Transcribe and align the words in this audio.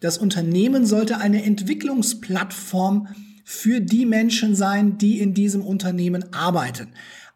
Das 0.00 0.18
Unternehmen 0.18 0.84
sollte 0.84 1.18
eine 1.18 1.42
Entwicklungsplattform 1.42 3.08
für 3.44 3.80
die 3.80 4.04
Menschen 4.04 4.54
sein, 4.54 4.98
die 4.98 5.20
in 5.20 5.32
diesem 5.32 5.62
Unternehmen 5.62 6.34
arbeiten. 6.34 6.88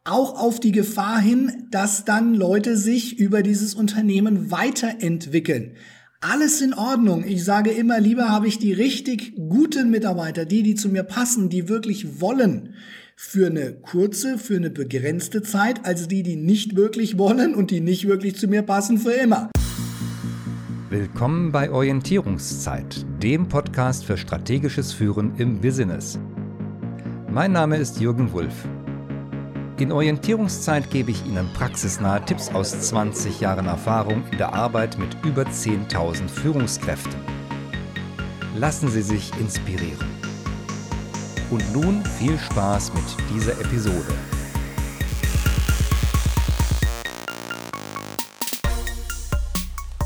Auch 0.04 0.38
auf 0.38 0.60
die 0.60 0.72
Gefahr 0.72 1.20
hin, 1.20 1.68
dass 1.70 2.04
dann 2.04 2.34
Leute 2.34 2.76
sich 2.76 3.18
über 3.18 3.42
dieses 3.42 3.74
Unternehmen 3.74 4.50
weiterentwickeln. 4.50 5.76
Alles 6.20 6.60
in 6.60 6.74
Ordnung. 6.74 7.24
Ich 7.26 7.44
sage 7.44 7.70
immer, 7.70 7.98
lieber 7.98 8.28
habe 8.28 8.46
ich 8.46 8.58
die 8.58 8.74
richtig 8.74 9.36
guten 9.36 9.90
Mitarbeiter, 9.90 10.44
die, 10.44 10.62
die 10.62 10.74
zu 10.74 10.90
mir 10.90 11.02
passen, 11.02 11.48
die 11.48 11.70
wirklich 11.70 12.20
wollen, 12.20 12.74
für 13.16 13.46
eine 13.46 13.72
kurze, 13.72 14.36
für 14.36 14.56
eine 14.56 14.70
begrenzte 14.70 15.42
Zeit, 15.42 15.86
als 15.86 16.08
die, 16.08 16.22
die 16.22 16.36
nicht 16.36 16.76
wirklich 16.76 17.16
wollen 17.16 17.54
und 17.54 17.70
die 17.70 17.80
nicht 17.80 18.06
wirklich 18.06 18.36
zu 18.36 18.48
mir 18.48 18.62
passen, 18.62 18.98
für 18.98 19.12
immer. 19.12 19.50
Willkommen 20.90 21.52
bei 21.52 21.70
Orientierungszeit, 21.70 23.06
dem 23.22 23.46
Podcast 23.46 24.04
für 24.04 24.16
strategisches 24.16 24.92
Führen 24.92 25.36
im 25.36 25.60
Business. 25.60 26.18
Mein 27.30 27.52
Name 27.52 27.76
ist 27.76 28.00
Jürgen 28.00 28.32
Wulff. 28.32 28.66
In 29.78 29.92
Orientierungszeit 29.92 30.90
gebe 30.90 31.12
ich 31.12 31.24
Ihnen 31.24 31.48
praxisnahe 31.54 32.24
Tipps 32.24 32.52
aus 32.52 32.72
20 32.72 33.38
Jahren 33.38 33.66
Erfahrung 33.66 34.24
in 34.32 34.38
der 34.38 34.52
Arbeit 34.52 34.98
mit 34.98 35.16
über 35.24 35.42
10.000 35.42 36.26
Führungskräften. 36.28 37.20
Lassen 38.56 38.88
Sie 38.88 39.02
sich 39.02 39.30
inspirieren. 39.38 40.08
Und 41.52 41.72
nun 41.72 42.04
viel 42.18 42.36
Spaß 42.36 42.92
mit 42.94 43.04
dieser 43.32 43.52
Episode. 43.60 44.12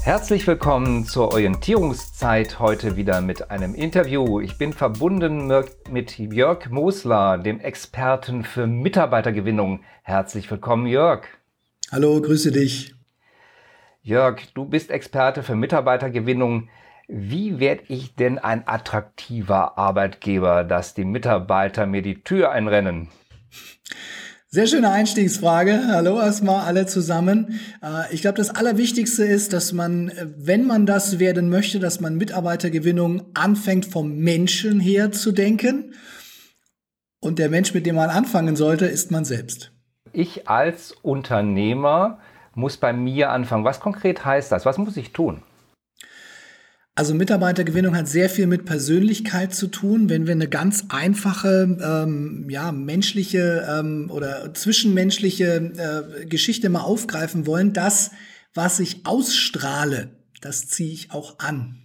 Herzlich 0.04 0.46
willkommen 0.46 1.06
zur 1.06 1.32
Orientierungszeit 1.32 2.58
heute 2.58 2.96
wieder 2.96 3.22
mit 3.22 3.50
einem 3.50 3.74
Interview. 3.74 4.38
Ich 4.38 4.58
bin 4.58 4.74
verbunden 4.74 5.50
mit 5.90 6.18
Jörg 6.18 6.68
Mosler, 6.68 7.38
dem 7.38 7.58
Experten 7.58 8.44
für 8.44 8.66
Mitarbeitergewinnung. 8.66 9.80
Herzlich 10.02 10.50
willkommen, 10.50 10.86
Jörg. 10.86 11.22
Hallo, 11.90 12.20
grüße 12.20 12.52
dich. 12.52 12.94
Jörg, 14.02 14.42
du 14.52 14.66
bist 14.66 14.90
Experte 14.90 15.42
für 15.42 15.54
Mitarbeitergewinnung. 15.56 16.68
Wie 17.08 17.58
werde 17.58 17.84
ich 17.88 18.14
denn 18.14 18.38
ein 18.38 18.68
attraktiver 18.68 19.78
Arbeitgeber, 19.78 20.64
dass 20.64 20.92
die 20.92 21.06
Mitarbeiter 21.06 21.86
mir 21.86 22.02
die 22.02 22.22
Tür 22.22 22.50
einrennen? 22.50 23.08
Sehr 24.54 24.68
schöne 24.68 24.92
Einstiegsfrage. 24.92 25.88
Hallo 25.88 26.20
erstmal 26.20 26.64
alle 26.64 26.86
zusammen. 26.86 27.58
Äh, 27.82 28.14
ich 28.14 28.20
glaube, 28.20 28.36
das 28.36 28.50
Allerwichtigste 28.50 29.24
ist, 29.24 29.52
dass 29.52 29.72
man, 29.72 30.12
wenn 30.36 30.64
man 30.64 30.86
das 30.86 31.18
werden 31.18 31.48
möchte, 31.48 31.80
dass 31.80 31.98
man 31.98 32.14
Mitarbeitergewinnung 32.14 33.22
anfängt, 33.34 33.84
vom 33.84 34.16
Menschen 34.18 34.78
her 34.78 35.10
zu 35.10 35.32
denken. 35.32 35.94
Und 37.20 37.40
der 37.40 37.50
Mensch, 37.50 37.74
mit 37.74 37.84
dem 37.84 37.96
man 37.96 38.10
anfangen 38.10 38.54
sollte, 38.54 38.86
ist 38.86 39.10
man 39.10 39.24
selbst. 39.24 39.72
Ich 40.12 40.48
als 40.48 40.92
Unternehmer 41.02 42.20
muss 42.54 42.76
bei 42.76 42.92
mir 42.92 43.30
anfangen. 43.30 43.64
Was 43.64 43.80
konkret 43.80 44.24
heißt 44.24 44.52
das? 44.52 44.64
Was 44.64 44.78
muss 44.78 44.96
ich 44.96 45.12
tun? 45.12 45.42
Also 46.96 47.12
Mitarbeitergewinnung 47.12 47.96
hat 47.96 48.06
sehr 48.06 48.30
viel 48.30 48.46
mit 48.46 48.66
Persönlichkeit 48.66 49.52
zu 49.52 49.66
tun. 49.66 50.08
Wenn 50.08 50.26
wir 50.26 50.32
eine 50.32 50.48
ganz 50.48 50.84
einfache, 50.90 51.76
ähm, 51.82 52.46
ja, 52.48 52.70
menschliche 52.70 53.66
ähm, 53.68 54.10
oder 54.12 54.54
zwischenmenschliche 54.54 55.72
äh, 55.76 56.26
Geschichte 56.26 56.68
mal 56.68 56.82
aufgreifen 56.82 57.46
wollen, 57.46 57.72
das, 57.72 58.12
was 58.54 58.78
ich 58.78 59.06
ausstrahle, 59.06 60.10
das 60.40 60.68
ziehe 60.68 60.92
ich 60.92 61.10
auch 61.10 61.40
an. 61.40 61.80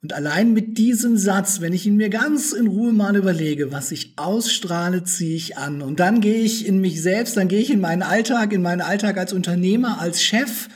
Und 0.00 0.14
allein 0.14 0.54
mit 0.54 0.78
diesem 0.78 1.18
Satz, 1.18 1.60
wenn 1.60 1.72
ich 1.74 1.84
ihn 1.84 1.96
mir 1.96 2.08
ganz 2.08 2.52
in 2.52 2.68
Ruhe 2.68 2.92
mal 2.92 3.16
überlege, 3.16 3.72
was 3.72 3.90
ich 3.90 4.14
ausstrahle, 4.16 5.02
ziehe 5.04 5.36
ich 5.36 5.58
an. 5.58 5.82
Und 5.82 6.00
dann 6.00 6.20
gehe 6.22 6.40
ich 6.40 6.66
in 6.66 6.80
mich 6.80 7.02
selbst, 7.02 7.36
dann 7.36 7.48
gehe 7.48 7.60
ich 7.60 7.70
in 7.70 7.80
meinen 7.80 8.02
Alltag, 8.02 8.54
in 8.54 8.62
meinen 8.62 8.80
Alltag 8.80 9.18
als 9.18 9.34
Unternehmer, 9.34 10.00
als 10.00 10.22
Chef 10.22 10.68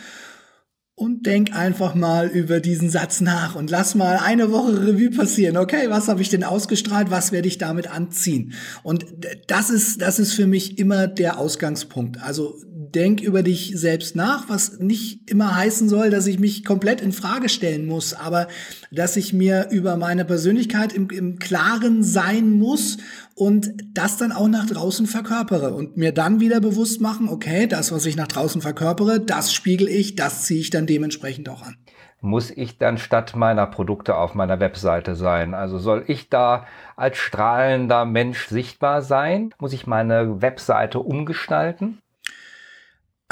und 1.02 1.26
denk 1.26 1.52
einfach 1.52 1.96
mal 1.96 2.28
über 2.28 2.60
diesen 2.60 2.88
Satz 2.88 3.20
nach 3.20 3.56
und 3.56 3.70
lass 3.70 3.96
mal 3.96 4.18
eine 4.18 4.52
Woche 4.52 4.86
Revue 4.86 5.10
passieren. 5.10 5.56
Okay, 5.56 5.86
was 5.88 6.06
habe 6.06 6.22
ich 6.22 6.28
denn 6.28 6.44
ausgestrahlt? 6.44 7.10
Was 7.10 7.32
werde 7.32 7.48
ich 7.48 7.58
damit 7.58 7.90
anziehen? 7.90 8.52
Und 8.84 9.04
das 9.48 9.68
ist, 9.70 10.00
das 10.00 10.20
ist 10.20 10.32
für 10.32 10.46
mich 10.46 10.78
immer 10.78 11.08
der 11.08 11.40
Ausgangspunkt. 11.40 12.22
Also 12.22 12.54
denk 12.90 13.20
über 13.20 13.42
dich 13.42 13.72
selbst 13.74 14.16
nach, 14.16 14.48
was 14.48 14.78
nicht 14.78 15.30
immer 15.30 15.54
heißen 15.54 15.88
soll, 15.88 16.10
dass 16.10 16.26
ich 16.26 16.38
mich 16.38 16.64
komplett 16.64 17.00
in 17.00 17.12
Frage 17.12 17.48
stellen 17.48 17.86
muss, 17.86 18.14
aber 18.14 18.48
dass 18.90 19.16
ich 19.16 19.32
mir 19.32 19.68
über 19.70 19.96
meine 19.96 20.24
Persönlichkeit 20.24 20.92
im, 20.92 21.10
im 21.10 21.38
Klaren 21.38 22.02
sein 22.02 22.50
muss 22.50 22.98
und 23.34 23.72
das 23.94 24.16
dann 24.16 24.32
auch 24.32 24.48
nach 24.48 24.66
draußen 24.66 25.06
verkörpere 25.06 25.74
und 25.74 25.96
mir 25.96 26.12
dann 26.12 26.40
wieder 26.40 26.60
bewusst 26.60 27.00
machen, 27.00 27.28
okay, 27.28 27.66
das, 27.66 27.92
was 27.92 28.06
ich 28.06 28.16
nach 28.16 28.28
draußen 28.28 28.60
verkörpere, 28.60 29.20
das 29.20 29.52
spiegel 29.52 29.88
ich, 29.88 30.16
das 30.16 30.44
ziehe 30.44 30.60
ich 30.60 30.70
dann 30.70 30.86
dementsprechend 30.86 31.48
auch 31.48 31.62
an. 31.62 31.76
Muss 32.24 32.52
ich 32.52 32.78
dann 32.78 32.98
statt 32.98 33.34
meiner 33.34 33.66
Produkte 33.66 34.14
auf 34.14 34.34
meiner 34.34 34.60
Webseite 34.60 35.16
sein? 35.16 35.54
Also 35.54 35.78
soll 35.78 36.04
ich 36.06 36.28
da 36.28 36.66
als 36.94 37.16
strahlender 37.16 38.04
Mensch 38.04 38.46
sichtbar 38.46 39.02
sein? 39.02 39.52
Muss 39.58 39.72
ich 39.72 39.88
meine 39.88 40.40
Webseite 40.40 41.00
umgestalten? 41.00 41.98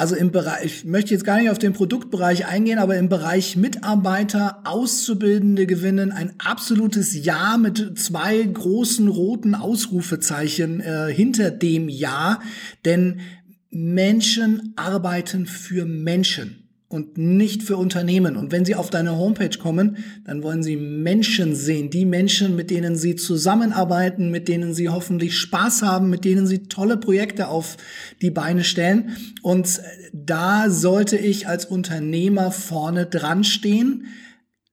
Also 0.00 0.16
im 0.16 0.30
Bereich, 0.30 0.64
ich 0.64 0.84
möchte 0.86 1.12
jetzt 1.12 1.26
gar 1.26 1.38
nicht 1.38 1.50
auf 1.50 1.58
den 1.58 1.74
Produktbereich 1.74 2.46
eingehen, 2.46 2.78
aber 2.78 2.96
im 2.96 3.10
Bereich 3.10 3.58
Mitarbeiter, 3.58 4.62
Auszubildende 4.64 5.66
gewinnen, 5.66 6.10
ein 6.10 6.32
absolutes 6.38 7.22
Ja 7.22 7.58
mit 7.58 7.98
zwei 7.98 8.42
großen 8.42 9.08
roten 9.08 9.54
Ausrufezeichen 9.54 10.80
äh, 10.80 11.12
hinter 11.12 11.50
dem 11.50 11.90
Ja, 11.90 12.40
denn 12.86 13.20
Menschen 13.68 14.72
arbeiten 14.74 15.44
für 15.44 15.84
Menschen 15.84 16.59
und 16.90 17.16
nicht 17.16 17.62
für 17.62 17.76
Unternehmen. 17.76 18.36
Und 18.36 18.50
wenn 18.50 18.64
Sie 18.64 18.74
auf 18.74 18.90
deine 18.90 19.16
Homepage 19.16 19.56
kommen, 19.56 19.98
dann 20.24 20.42
wollen 20.42 20.64
Sie 20.64 20.76
Menschen 20.76 21.54
sehen, 21.54 21.88
die 21.88 22.04
Menschen, 22.04 22.56
mit 22.56 22.68
denen 22.68 22.96
Sie 22.96 23.14
zusammenarbeiten, 23.14 24.32
mit 24.32 24.48
denen 24.48 24.74
Sie 24.74 24.88
hoffentlich 24.88 25.36
Spaß 25.36 25.82
haben, 25.82 26.10
mit 26.10 26.24
denen 26.24 26.48
Sie 26.48 26.64
tolle 26.64 26.96
Projekte 26.96 27.46
auf 27.46 27.76
die 28.20 28.32
Beine 28.32 28.64
stellen. 28.64 29.16
Und 29.40 29.80
da 30.12 30.68
sollte 30.68 31.16
ich 31.16 31.46
als 31.46 31.64
Unternehmer 31.64 32.50
vorne 32.50 33.06
dran 33.06 33.44
stehen, 33.44 34.06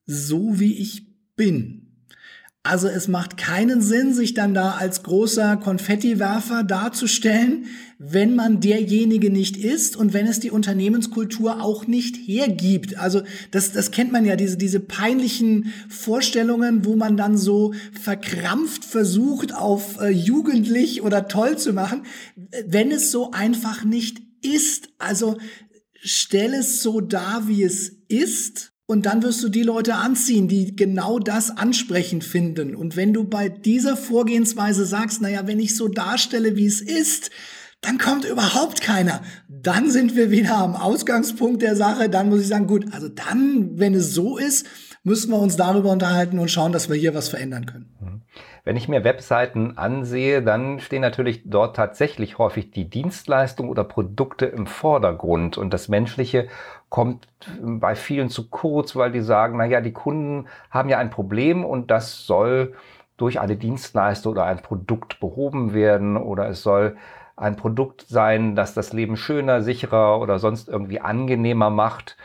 so 0.08 0.60
wie 0.60 0.74
ich 0.74 1.06
bin. 1.36 1.87
Also 2.68 2.90
es 2.90 3.08
macht 3.08 3.38
keinen 3.38 3.82
Sinn, 3.82 4.14
sich 4.14 4.34
dann 4.34 4.54
da 4.54 4.72
als 4.72 5.02
großer 5.04 5.56
Konfettiwerfer 5.56 6.64
darzustellen, 6.64 7.68
wenn 7.98 8.36
man 8.36 8.60
derjenige 8.60 9.30
nicht 9.30 9.56
ist 9.56 9.96
und 9.96 10.12
wenn 10.12 10.28
es 10.28 10.42
die 10.42 10.52
Unternehmenskultur 10.52 11.62
auch 11.64 11.88
nicht 11.88 12.18
hergibt. 12.28 12.98
Also 13.00 13.22
das, 13.52 13.72
das 13.72 13.92
kennt 13.92 14.12
man 14.12 14.26
ja, 14.26 14.36
diese, 14.36 14.58
diese 14.58 14.82
peinlichen 14.82 15.72
Vorstellungen, 15.88 16.84
wo 16.84 16.98
man 16.98 17.16
dann 17.16 17.38
so 17.38 17.74
verkrampft 18.02 18.84
versucht, 18.84 19.56
auf 19.56 20.02
äh, 20.02 20.10
jugendlich 20.10 21.02
oder 21.02 21.30
toll 21.30 21.58
zu 21.58 21.72
machen, 21.72 22.04
wenn 22.66 22.92
es 22.92 23.12
so 23.12 23.32
einfach 23.32 23.86
nicht 23.86 24.22
ist. 24.42 24.90
Also 24.98 25.38
stell 26.02 26.54
es 26.54 26.84
so 26.84 27.00
dar, 27.00 27.48
wie 27.48 27.64
es 27.64 27.94
ist 28.10 28.74
und 28.88 29.06
dann 29.06 29.22
wirst 29.22 29.44
du 29.44 29.50
die 29.50 29.64
Leute 29.64 29.96
anziehen, 29.96 30.48
die 30.48 30.76
genau 30.76 31.20
das 31.20 31.56
ansprechend 31.56 32.24
finden. 32.24 32.74
Und 32.74 32.96
wenn 32.96 33.14
du 33.14 33.26
bei 33.26 33.50
dieser 33.50 33.98
Vorgehensweise 33.98 34.86
sagst, 34.86 35.22
naja, 35.22 35.46
wenn 35.46 35.60
ich 35.60 35.76
so 35.76 35.90
darstelle, 35.90 36.56
wie 36.56 36.66
es 36.66 36.80
ist, 36.80 37.30
dann 37.82 37.98
kommt 37.98 38.26
überhaupt 38.26 38.82
keiner. 38.82 39.22
Dann 39.50 39.92
sind 39.92 40.16
wir 40.16 40.32
wieder 40.32 40.58
am 40.58 40.76
Ausgangspunkt 40.76 41.62
der 41.62 41.76
Sache. 41.76 42.10
Dann 42.10 42.30
muss 42.30 42.42
ich 42.42 42.48
sagen, 42.48 42.66
gut, 42.66 42.86
also 42.92 43.10
dann, 43.10 43.78
wenn 43.78 43.94
es 43.94 44.14
so 44.14 44.38
ist, 44.38 44.66
müssen 45.04 45.32
wir 45.32 45.40
uns 45.40 45.58
darüber 45.58 45.92
unterhalten 45.92 46.40
und 46.40 46.50
schauen, 46.50 46.72
dass 46.72 46.90
wir 46.90 46.96
hier 46.96 47.14
was 47.14 47.28
verändern 47.28 47.66
können. 47.66 47.96
Mhm. 48.00 48.22
Wenn 48.68 48.76
ich 48.76 48.90
mir 48.90 49.06
Webseiten 49.06 49.78
ansehe, 49.78 50.44
dann 50.44 50.82
stehen 50.82 51.00
natürlich 51.00 51.44
dort 51.46 51.78
tatsächlich 51.78 52.38
häufig 52.38 52.70
die 52.70 52.90
Dienstleistungen 52.90 53.72
oder 53.72 53.86
Produkte 53.86 54.46
im 54.46 54.68
Vordergrund 54.68 55.58
und 55.58 55.74
das 55.74 55.88
Menschliche 55.88 56.50
kommt 56.90 57.30
bei 57.62 57.96
vielen 57.96 58.28
zu 58.28 58.50
kurz, 58.50 58.98
weil 58.98 59.14
die 59.14 59.22
sagen, 59.22 59.56
na 59.58 59.64
ja, 59.64 59.80
die 59.80 59.94
Kunden 59.94 60.50
haben 60.70 60.90
ja 60.90 60.98
ein 60.98 61.12
Problem 61.12 61.64
und 61.64 61.92
das 61.92 62.26
soll 62.26 62.74
durch 63.16 63.40
eine 63.40 63.56
Dienstleistung 63.56 64.34
oder 64.34 64.44
ein 64.44 64.62
Produkt 64.62 65.22
behoben 65.22 65.74
werden 65.74 66.18
oder 66.18 66.50
es 66.50 66.62
soll 66.62 66.98
ein 67.38 67.56
Produkt 67.56 68.02
sein, 68.10 68.58
das 68.58 68.74
das 68.74 68.92
Leben 68.92 69.16
schöner, 69.16 69.62
sicherer 69.62 70.20
oder 70.20 70.40
sonst 70.40 70.68
irgendwie 70.68 71.00
angenehmer 71.00 71.70
macht. 71.70 72.18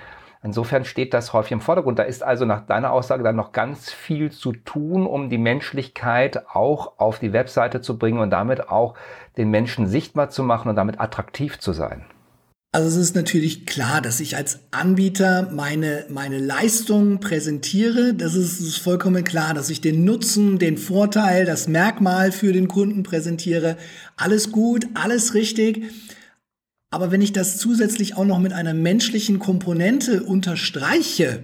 Insofern 0.44 0.84
steht 0.84 1.14
das 1.14 1.32
häufig 1.32 1.52
im 1.52 1.60
Vordergrund. 1.60 1.98
Da 1.98 2.02
ist 2.02 2.22
also 2.22 2.44
nach 2.44 2.66
deiner 2.66 2.92
Aussage 2.92 3.22
dann 3.22 3.36
noch 3.36 3.52
ganz 3.52 3.92
viel 3.92 4.32
zu 4.32 4.52
tun, 4.52 5.06
um 5.06 5.30
die 5.30 5.38
Menschlichkeit 5.38 6.48
auch 6.48 6.98
auf 6.98 7.20
die 7.20 7.32
Webseite 7.32 7.80
zu 7.80 7.96
bringen 7.96 8.18
und 8.18 8.30
damit 8.30 8.68
auch 8.68 8.94
den 9.36 9.50
Menschen 9.50 9.86
sichtbar 9.86 10.30
zu 10.30 10.42
machen 10.42 10.68
und 10.68 10.76
damit 10.76 11.00
attraktiv 11.00 11.58
zu 11.60 11.72
sein. 11.72 12.04
Also 12.74 12.88
es 12.88 12.96
ist 12.96 13.14
natürlich 13.14 13.66
klar, 13.66 14.00
dass 14.00 14.18
ich 14.18 14.34
als 14.34 14.60
Anbieter 14.70 15.50
meine, 15.52 16.06
meine 16.08 16.38
Leistung 16.38 17.20
präsentiere. 17.20 18.14
Das 18.14 18.34
ist, 18.34 18.60
ist, 18.60 18.78
vollkommen 18.78 19.24
klar, 19.24 19.52
dass 19.52 19.68
ich 19.68 19.82
den 19.82 20.06
Nutzen, 20.06 20.58
den 20.58 20.78
Vorteil, 20.78 21.44
das 21.44 21.68
Merkmal 21.68 22.32
für 22.32 22.54
den 22.54 22.68
Kunden 22.68 23.02
präsentiere. 23.02 23.76
Alles 24.16 24.52
gut, 24.52 24.86
alles 24.94 25.34
richtig. 25.34 25.84
Aber 26.92 27.10
wenn 27.10 27.22
ich 27.22 27.32
das 27.32 27.56
zusätzlich 27.56 28.18
auch 28.18 28.26
noch 28.26 28.38
mit 28.38 28.52
einer 28.52 28.74
menschlichen 28.74 29.38
Komponente 29.38 30.22
unterstreiche, 30.22 31.42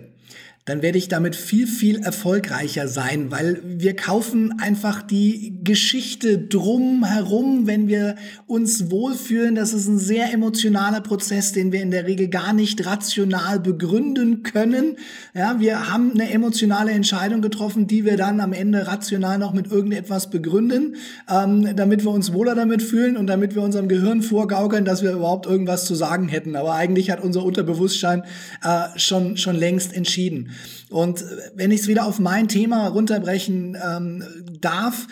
dann 0.69 0.83
werde 0.83 0.99
ich 0.99 1.09
damit 1.09 1.35
viel, 1.35 1.67
viel 1.67 2.01
erfolgreicher 2.01 2.89
sein, 2.89 3.31
weil 3.31 3.63
wir 3.65 3.97
kaufen 3.97 4.61
einfach 4.61 5.03
die 5.03 5.59
Geschichte 5.65 6.37
drum 6.39 7.05
herum, 7.05 7.67
wenn 7.67 7.89
wir 7.89 8.17
uns 8.47 8.91
wohlfühlen. 8.91 9.55
Das 9.55 9.73
ist 9.73 9.89
ein 9.89 9.99
sehr 9.99 10.31
emotionaler 10.31 11.01
Prozess, 11.01 11.53
den 11.53 11.73
wir 11.73 11.81
in 11.81 11.91
der 11.91 12.07
Regel 12.07 12.29
gar 12.29 12.53
nicht 12.53 12.85
rational 12.85 13.61
begründen 13.61 14.43
können. 14.43 14.97
Ja, 15.35 15.59
wir 15.59 15.91
haben 15.91 16.13
eine 16.13 16.31
emotionale 16.31 16.91
Entscheidung 16.93 17.41
getroffen, 17.41 17.87
die 17.87 18.05
wir 18.05 18.19
dann 18.19 18.41
am 18.41 18.53
Ende 18.53 18.87
rational 18.87 19.39
noch 19.39 19.55
mit 19.55 19.71
irgendetwas 19.71 20.29
begründen, 20.29 20.97
ähm, 21.31 21.77
damit 21.77 22.05
wir 22.05 22.11
uns 22.11 22.35
wohler 22.35 22.55
damit 22.55 22.83
fühlen 22.83 23.17
und 23.17 23.27
damit 23.27 23.55
wir 23.55 23.63
unserem 23.63 23.89
Gehirn 23.89 24.21
vorgaukeln, 24.21 24.85
dass 24.85 25.03
wir 25.03 25.13
überhaupt 25.13 25.47
irgendwas 25.47 25.87
zu 25.87 25.95
sagen 25.95 26.29
hätten. 26.29 26.57
Aber 26.57 26.75
eigentlich 26.75 27.11
hat 27.11 27.23
unser 27.23 27.43
Unterbewusstsein 27.43 28.25
äh, 28.63 28.99
schon, 28.99 29.39
schon 29.39 29.57
längst 29.57 29.95
entschieden. 29.95 30.51
Und 30.91 31.23
wenn 31.55 31.71
ich 31.71 31.83
es 31.83 31.87
wieder 31.87 32.07
auf 32.07 32.19
mein 32.19 32.49
Thema 32.49 32.89
runterbrechen 32.89 33.77
ähm, 33.77 34.25
darf, 34.61 35.07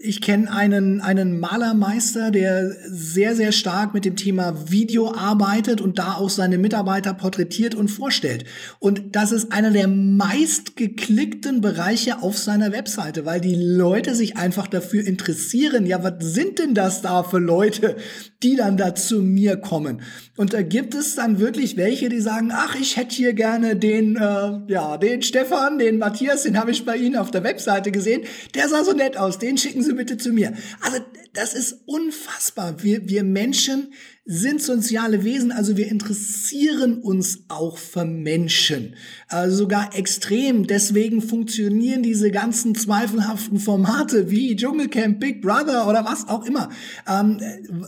ich 0.00 0.20
kenne 0.20 0.52
einen, 0.52 1.00
einen 1.00 1.40
Malermeister, 1.40 2.30
der 2.30 2.70
sehr, 2.86 3.34
sehr 3.34 3.52
stark 3.52 3.94
mit 3.94 4.04
dem 4.04 4.16
Thema 4.16 4.70
Video 4.70 5.12
arbeitet 5.14 5.80
und 5.80 5.98
da 5.98 6.14
auch 6.14 6.28
seine 6.28 6.58
Mitarbeiter 6.58 7.14
porträtiert 7.14 7.74
und 7.74 7.88
vorstellt. 7.88 8.44
Und 8.78 9.16
das 9.16 9.32
ist 9.32 9.52
einer 9.52 9.70
der 9.70 9.88
meistgeklickten 9.88 11.62
Bereiche 11.62 12.22
auf 12.22 12.36
seiner 12.36 12.72
Webseite, 12.72 13.24
weil 13.24 13.40
die 13.40 13.56
Leute 13.56 14.14
sich 14.14 14.36
einfach 14.36 14.66
dafür 14.66 15.06
interessieren. 15.06 15.86
Ja, 15.86 16.02
was 16.02 16.14
sind 16.20 16.58
denn 16.58 16.74
das 16.74 17.00
da 17.00 17.22
für 17.22 17.38
Leute, 17.38 17.96
die 18.42 18.56
dann 18.56 18.76
da 18.76 18.94
zu 18.94 19.22
mir 19.22 19.56
kommen? 19.56 20.02
Und 20.36 20.52
da 20.52 20.62
gibt 20.62 20.94
es 20.94 21.14
dann 21.14 21.38
wirklich 21.38 21.76
welche, 21.76 22.08
die 22.08 22.20
sagen, 22.20 22.50
ach, 22.52 22.74
ich 22.74 22.96
hätte 22.96 23.14
hier 23.14 23.32
gerne 23.32 23.76
den, 23.76 24.16
äh, 24.16 24.72
ja, 24.72 24.96
den 24.98 25.22
Stefan, 25.22 25.78
den 25.78 25.98
Matthias, 25.98 26.42
den 26.42 26.58
habe 26.58 26.70
ich 26.70 26.84
bei 26.84 26.96
Ihnen 26.96 27.16
auf 27.16 27.30
der 27.30 27.44
Webseite 27.44 27.90
gesehen. 27.92 28.22
Der 28.54 28.68
sah 28.68 28.84
so 28.84 28.92
nett 28.92 29.16
aus, 29.16 29.38
den 29.38 29.58
schicken 29.58 29.82
Sie 29.82 29.94
bitte 29.94 30.16
zu 30.16 30.32
mir. 30.32 30.52
Also 30.80 30.98
das 31.32 31.54
ist 31.54 31.82
unfassbar. 31.86 32.82
Wir, 32.82 33.08
wir 33.08 33.24
Menschen 33.24 33.92
sind 34.28 34.60
soziale 34.60 35.22
Wesen, 35.22 35.52
also 35.52 35.76
wir 35.76 35.86
interessieren 35.86 36.98
uns 36.98 37.44
auch 37.46 37.78
für 37.78 38.04
Menschen, 38.04 38.96
also 39.28 39.56
sogar 39.58 39.96
extrem. 39.96 40.66
Deswegen 40.66 41.22
funktionieren 41.22 42.02
diese 42.02 42.32
ganzen 42.32 42.74
zweifelhaften 42.74 43.60
Formate 43.60 44.28
wie 44.28 44.56
Dschungelcamp, 44.56 45.20
Big 45.20 45.42
Brother 45.42 45.86
oder 45.88 46.04
was 46.04 46.26
auch 46.26 46.44
immer, 46.44 46.70
ähm, 47.08 47.40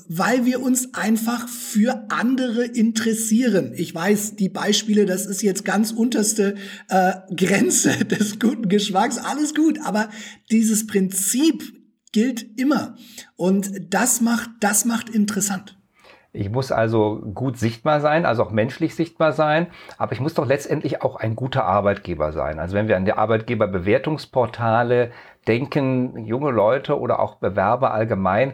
weil 0.07 0.47
wir 0.47 0.63
uns 0.63 0.95
einfach 0.95 1.49
für 1.49 2.07
andere 2.09 2.65
interessieren. 2.65 3.73
Ich 3.75 3.93
weiß, 3.93 4.37
die 4.37 4.49
Beispiele, 4.49 5.07
das 5.07 5.27
ist 5.27 5.43
jetzt 5.43 5.65
ganz 5.65 5.91
unterste 5.91 6.55
äh, 6.89 7.15
Grenze 7.35 7.91
des 8.05 8.39
guten 8.39 8.69
Geschmacks, 8.69 9.19
alles 9.19 9.57
gut, 9.57 9.81
aber 9.83 10.09
dieses 10.53 10.87
Prinzip 10.87 11.65
gilt 12.13 12.59
immer 12.61 12.97
und 13.35 13.73
das 13.91 14.21
macht 14.21 14.51
das 14.61 14.85
macht 14.85 15.11
interessant. 15.11 15.78
Ich 16.33 16.51
muss 16.51 16.71
also 16.71 17.23
gut 17.35 17.59
sichtbar 17.59 18.01
sein, 18.01 18.27
also 18.27 18.43
auch 18.43 18.51
menschlich 18.51 18.95
sichtbar 18.95 19.33
sein, 19.33 19.69
aber 19.97 20.13
ich 20.13 20.21
muss 20.21 20.35
doch 20.35 20.47
letztendlich 20.47 21.01
auch 21.03 21.17
ein 21.17 21.35
guter 21.35 21.65
Arbeitgeber 21.65 22.33
sein. 22.33 22.59
Also 22.59 22.75
wenn 22.75 22.87
wir 22.87 22.97
an 22.97 23.07
die 23.07 23.15
Arbeitgeberbewertungsportale 23.15 25.11
denken, 25.47 26.27
junge 26.27 26.51
Leute 26.51 27.01
oder 27.01 27.21
auch 27.21 27.37
Bewerber 27.37 27.93
allgemein, 27.93 28.53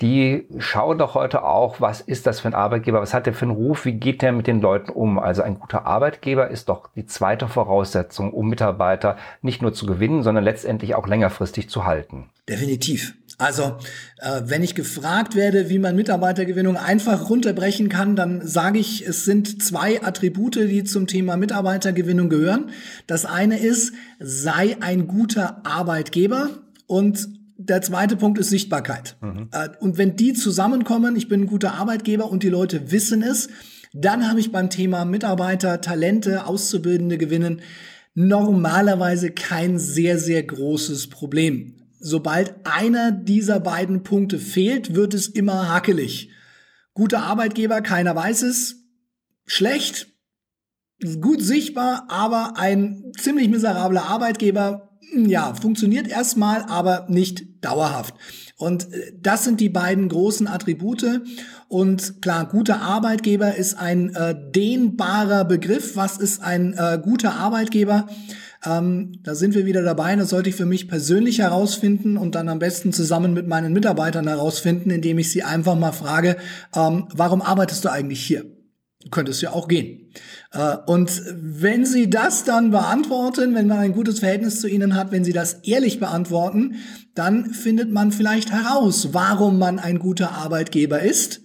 die 0.00 0.46
schauen 0.58 0.98
doch 0.98 1.14
heute 1.14 1.42
auch, 1.42 1.80
was 1.80 2.00
ist 2.00 2.26
das 2.26 2.40
für 2.40 2.48
ein 2.48 2.54
Arbeitgeber, 2.54 3.00
was 3.00 3.14
hat 3.14 3.26
der 3.26 3.34
für 3.34 3.46
einen 3.46 3.54
Ruf, 3.54 3.84
wie 3.86 3.94
geht 3.94 4.22
der 4.22 4.32
mit 4.32 4.46
den 4.46 4.60
Leuten 4.60 4.92
um. 4.92 5.18
Also 5.18 5.42
ein 5.42 5.58
guter 5.58 5.86
Arbeitgeber 5.86 6.48
ist 6.48 6.68
doch 6.68 6.90
die 6.94 7.06
zweite 7.06 7.48
Voraussetzung, 7.48 8.32
um 8.32 8.48
Mitarbeiter 8.48 9.16
nicht 9.42 9.62
nur 9.62 9.72
zu 9.72 9.86
gewinnen, 9.86 10.22
sondern 10.22 10.44
letztendlich 10.44 10.94
auch 10.94 11.06
längerfristig 11.06 11.68
zu 11.68 11.86
halten. 11.86 12.30
Definitiv. 12.48 13.14
Also, 13.38 13.76
äh, 14.18 14.42
wenn 14.44 14.62
ich 14.62 14.74
gefragt 14.74 15.34
werde, 15.36 15.68
wie 15.68 15.78
man 15.78 15.94
Mitarbeitergewinnung 15.94 16.76
einfach 16.76 17.28
runterbrechen 17.28 17.88
kann, 17.88 18.16
dann 18.16 18.46
sage 18.46 18.78
ich, 18.78 19.06
es 19.06 19.24
sind 19.24 19.62
zwei 19.62 20.02
Attribute, 20.02 20.56
die 20.56 20.84
zum 20.84 21.06
Thema 21.06 21.36
Mitarbeitergewinnung 21.36 22.30
gehören. 22.30 22.70
Das 23.06 23.26
eine 23.26 23.58
ist, 23.58 23.92
sei 24.18 24.76
ein 24.80 25.06
guter 25.06 25.66
Arbeitgeber 25.66 26.48
und 26.86 27.28
der 27.58 27.82
zweite 27.82 28.16
Punkt 28.16 28.38
ist 28.38 28.50
Sichtbarkeit. 28.50 29.16
Mhm. 29.20 29.48
Äh, 29.52 29.68
und 29.80 29.98
wenn 29.98 30.16
die 30.16 30.32
zusammenkommen, 30.32 31.16
ich 31.16 31.28
bin 31.28 31.42
ein 31.42 31.46
guter 31.46 31.74
Arbeitgeber 31.74 32.30
und 32.30 32.42
die 32.42 32.48
Leute 32.48 32.90
wissen 32.90 33.22
es, 33.22 33.48
dann 33.92 34.28
habe 34.28 34.40
ich 34.40 34.52
beim 34.52 34.70
Thema 34.70 35.04
Mitarbeiter, 35.04 35.80
Talente, 35.80 36.46
Auszubildende 36.46 37.18
gewinnen 37.18 37.60
normalerweise 38.16 39.30
kein 39.30 39.78
sehr, 39.78 40.18
sehr 40.18 40.42
großes 40.42 41.08
Problem. 41.08 41.74
Sobald 42.08 42.54
einer 42.62 43.10
dieser 43.10 43.58
beiden 43.58 44.04
Punkte 44.04 44.38
fehlt, 44.38 44.94
wird 44.94 45.12
es 45.12 45.26
immer 45.26 45.68
hakelig. 45.68 46.30
Guter 46.94 47.24
Arbeitgeber, 47.24 47.80
keiner 47.80 48.14
weiß 48.14 48.42
es. 48.42 48.76
Schlecht, 49.44 50.06
gut 51.20 51.42
sichtbar, 51.42 52.06
aber 52.08 52.58
ein 52.58 53.10
ziemlich 53.18 53.48
miserabler 53.48 54.04
Arbeitgeber, 54.04 54.96
ja, 55.16 55.52
funktioniert 55.54 56.06
erstmal, 56.06 56.62
aber 56.62 57.06
nicht 57.08 57.64
dauerhaft. 57.64 58.14
Und 58.56 58.92
äh, 58.92 59.12
das 59.20 59.42
sind 59.42 59.60
die 59.60 59.68
beiden 59.68 60.08
großen 60.08 60.46
Attribute. 60.46 61.22
Und 61.66 62.22
klar, 62.22 62.46
guter 62.46 62.82
Arbeitgeber 62.82 63.56
ist 63.56 63.74
ein 63.74 64.14
äh, 64.14 64.32
dehnbarer 64.52 65.44
Begriff. 65.44 65.96
Was 65.96 66.18
ist 66.18 66.40
ein 66.40 66.72
äh, 66.74 67.00
guter 67.02 67.34
Arbeitgeber? 67.34 68.06
Ähm, 68.66 69.12
da 69.22 69.34
sind 69.34 69.54
wir 69.54 69.64
wieder 69.64 69.82
dabei. 69.82 70.14
Das 70.16 70.30
sollte 70.30 70.50
ich 70.50 70.56
für 70.56 70.66
mich 70.66 70.88
persönlich 70.88 71.38
herausfinden 71.38 72.16
und 72.16 72.34
dann 72.34 72.48
am 72.48 72.58
besten 72.58 72.92
zusammen 72.92 73.32
mit 73.32 73.46
meinen 73.46 73.72
Mitarbeitern 73.72 74.26
herausfinden, 74.26 74.90
indem 74.90 75.18
ich 75.18 75.30
sie 75.30 75.42
einfach 75.42 75.76
mal 75.76 75.92
frage, 75.92 76.36
ähm, 76.74 77.06
warum 77.14 77.42
arbeitest 77.42 77.84
du 77.84 77.90
eigentlich 77.90 78.20
hier? 78.20 78.44
könnte 79.10 79.30
es 79.30 79.40
ja 79.40 79.52
auch 79.52 79.68
gehen. 79.68 80.12
Äh, 80.52 80.76
und 80.86 81.22
wenn 81.36 81.84
Sie 81.84 82.10
das 82.10 82.44
dann 82.44 82.70
beantworten, 82.70 83.54
wenn 83.54 83.66
man 83.66 83.78
ein 83.78 83.92
gutes 83.92 84.20
Verhältnis 84.20 84.60
zu 84.60 84.68
Ihnen 84.68 84.94
hat, 84.94 85.12
wenn 85.12 85.24
Sie 85.24 85.32
das 85.32 85.54
ehrlich 85.64 86.00
beantworten, 86.00 86.76
dann 87.14 87.50
findet 87.50 87.90
man 87.90 88.12
vielleicht 88.12 88.52
heraus, 88.52 89.10
warum 89.12 89.58
man 89.58 89.78
ein 89.78 89.98
guter 89.98 90.32
Arbeitgeber 90.32 91.00
ist. 91.00 91.42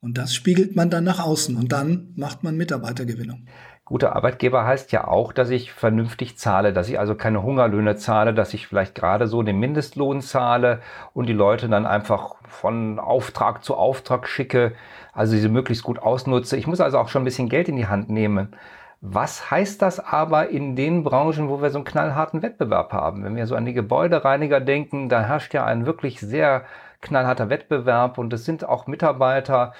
Und 0.00 0.18
das 0.18 0.34
spiegelt 0.34 0.76
man 0.76 0.90
dann 0.90 1.04
nach 1.04 1.18
außen 1.18 1.56
und 1.56 1.72
dann 1.72 2.12
macht 2.14 2.42
man 2.42 2.56
Mitarbeitergewinnung. 2.56 3.46
Guter 3.86 4.16
Arbeitgeber 4.16 4.64
heißt 4.64 4.92
ja 4.92 5.06
auch, 5.06 5.34
dass 5.34 5.50
ich 5.50 5.70
vernünftig 5.70 6.38
zahle, 6.38 6.72
dass 6.72 6.88
ich 6.88 6.98
also 6.98 7.14
keine 7.14 7.42
Hungerlöhne 7.42 7.96
zahle, 7.96 8.32
dass 8.32 8.54
ich 8.54 8.66
vielleicht 8.66 8.94
gerade 8.94 9.26
so 9.26 9.42
den 9.42 9.58
Mindestlohn 9.60 10.22
zahle 10.22 10.80
und 11.12 11.26
die 11.26 11.34
Leute 11.34 11.68
dann 11.68 11.84
einfach 11.84 12.36
von 12.48 12.98
Auftrag 12.98 13.62
zu 13.62 13.76
Auftrag 13.76 14.26
schicke, 14.26 14.72
also 15.12 15.34
diese 15.34 15.50
möglichst 15.50 15.84
gut 15.84 15.98
ausnutze. 15.98 16.56
Ich 16.56 16.66
muss 16.66 16.80
also 16.80 16.98
auch 16.98 17.08
schon 17.08 17.22
ein 17.22 17.26
bisschen 17.26 17.50
Geld 17.50 17.68
in 17.68 17.76
die 17.76 17.86
Hand 17.86 18.08
nehmen. 18.08 18.56
Was 19.02 19.50
heißt 19.50 19.82
das 19.82 20.00
aber 20.00 20.48
in 20.48 20.76
den 20.76 21.04
Branchen, 21.04 21.50
wo 21.50 21.60
wir 21.60 21.68
so 21.68 21.76
einen 21.76 21.84
knallharten 21.84 22.40
Wettbewerb 22.40 22.90
haben? 22.94 23.22
Wenn 23.22 23.36
wir 23.36 23.46
so 23.46 23.54
an 23.54 23.66
die 23.66 23.74
Gebäudereiniger 23.74 24.60
denken, 24.60 25.10
da 25.10 25.20
herrscht 25.20 25.52
ja 25.52 25.66
ein 25.66 25.84
wirklich 25.84 26.20
sehr 26.20 26.64
knallharter 27.02 27.50
Wettbewerb 27.50 28.16
und 28.16 28.32
es 28.32 28.46
sind 28.46 28.66
auch 28.66 28.86
Mitarbeiter, 28.86 29.74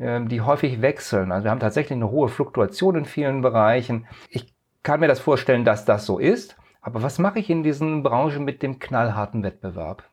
die 0.00 0.40
häufig 0.40 0.80
wechseln. 0.80 1.30
Also 1.30 1.44
wir 1.44 1.50
haben 1.50 1.60
tatsächlich 1.60 1.96
eine 1.96 2.10
hohe 2.10 2.28
Fluktuation 2.28 2.96
in 2.96 3.04
vielen 3.04 3.42
Bereichen. 3.42 4.06
Ich 4.30 4.54
kann 4.82 5.00
mir 5.00 5.08
das 5.08 5.20
vorstellen, 5.20 5.66
dass 5.66 5.84
das 5.84 6.06
so 6.06 6.18
ist. 6.18 6.56
Aber 6.80 7.02
was 7.02 7.18
mache 7.18 7.38
ich 7.38 7.50
in 7.50 7.62
diesen 7.62 8.02
Branchen 8.02 8.44
mit 8.44 8.62
dem 8.62 8.78
knallharten 8.78 9.42
Wettbewerb? 9.42 10.04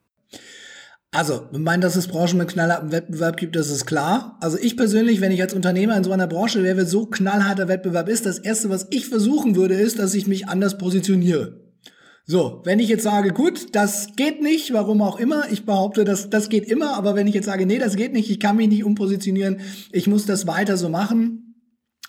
Also, 1.12 1.48
ich 1.54 1.60
meine, 1.60 1.82
dass 1.82 1.96
es 1.96 2.10
Branchen 2.10 2.38
mit 2.38 2.50
knallhartem 2.50 2.92
Wettbewerb 2.92 3.38
gibt, 3.38 3.56
das 3.56 3.70
ist 3.70 3.86
klar. 3.86 4.38
Also 4.42 4.58
ich 4.60 4.76
persönlich, 4.76 5.22
wenn 5.22 5.32
ich 5.32 5.42
als 5.42 5.54
Unternehmer 5.54 5.96
in 5.96 6.04
so 6.04 6.12
einer 6.12 6.28
Branche 6.28 6.64
wäre, 6.64 6.86
so 6.86 7.06
knallharter 7.06 7.70
Wettbewerb 7.70 8.10
ist, 8.10 8.26
das 8.26 8.40
Erste, 8.40 8.70
was 8.70 8.88
ich 8.92 9.08
versuchen 9.08 9.56
würde, 9.56 9.76
ist, 9.76 10.00
dass 10.00 10.14
ich 10.14 10.28
mich 10.28 10.50
anders 10.50 10.78
positioniere. 10.78 11.67
So, 12.30 12.62
wenn 12.66 12.80
ich 12.80 12.90
jetzt 12.90 13.04
sage, 13.04 13.32
gut, 13.32 13.74
das 13.74 14.10
geht 14.18 14.42
nicht, 14.42 14.74
warum 14.74 15.02
auch 15.02 15.18
immer, 15.18 15.50
ich 15.50 15.66
behaupte, 15.66 16.04
dass 16.04 16.30
das 16.30 16.50
geht 16.50 16.66
immer, 16.66 16.98
aber 16.98 17.16
wenn 17.16 17.26
ich 17.26 17.34
jetzt 17.34 17.46
sage, 17.46 17.66
nee, 17.66 17.80
das 17.80 17.96
geht 17.96 18.12
nicht, 18.12 18.30
ich 18.30 18.42
kann 18.42 18.58
mich 18.58 18.68
nicht 18.68 18.84
umpositionieren, 18.84 19.62
ich 19.94 20.08
muss 20.08 20.26
das 20.26 20.46
weiter 20.46 20.76
so 20.76 20.90
machen. 20.90 21.56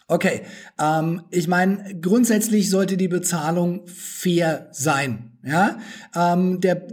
Okay, 0.09 0.41
ähm, 0.81 1.23
ich 1.31 1.47
meine, 1.47 2.01
grundsätzlich 2.01 2.69
sollte 2.69 2.97
die 2.97 3.07
Bezahlung 3.07 3.87
fair 3.87 4.69
sein. 4.73 5.39
Ja, 5.45 5.79
ähm, 6.17 6.61
der 6.61 6.89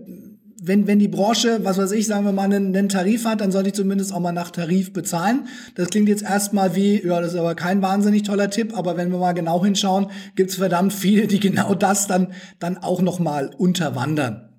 wenn, 0.68 0.88
wenn 0.88 1.00
die 1.00 1.08
Branche, 1.08 1.60
was 1.64 1.78
weiß 1.78 1.92
ich, 1.92 2.08
sagen 2.08 2.26
wir 2.26 2.32
mal, 2.32 2.44
einen, 2.44 2.76
einen 2.76 2.90
Tarif 2.90 3.26
hat, 3.26 3.42
dann 3.42 3.52
sollte 3.52 3.70
ich 3.70 3.76
zumindest 3.76 4.12
auch 4.12 4.20
mal 4.20 4.32
nach 4.32 4.52
Tarif 4.52 4.94
bezahlen. 4.94 5.48
Das 5.76 5.90
klingt 5.90 6.10
jetzt 6.10 6.24
erstmal 6.24 6.76
wie, 6.76 7.06
ja, 7.06 7.22
das 7.22 7.34
ist 7.34 7.40
aber 7.40 7.56
kein 7.56 7.82
wahnsinnig 7.82 8.24
toller 8.24 8.50
Tipp, 8.50 8.76
aber 8.76 8.98
wenn 8.98 9.12
wir 9.12 9.20
mal 9.20 9.34
genau 9.34 9.64
hinschauen, 9.64 10.08
gibt's 10.36 10.56
verdammt 10.56 10.94
viele, 10.94 11.28
die 11.28 11.40
genau 11.40 11.76
das 11.76 12.08
dann, 12.08 12.34
dann 12.60 12.78
auch 12.78 13.02
nochmal 13.02 13.52
unterwandern. 13.56 14.50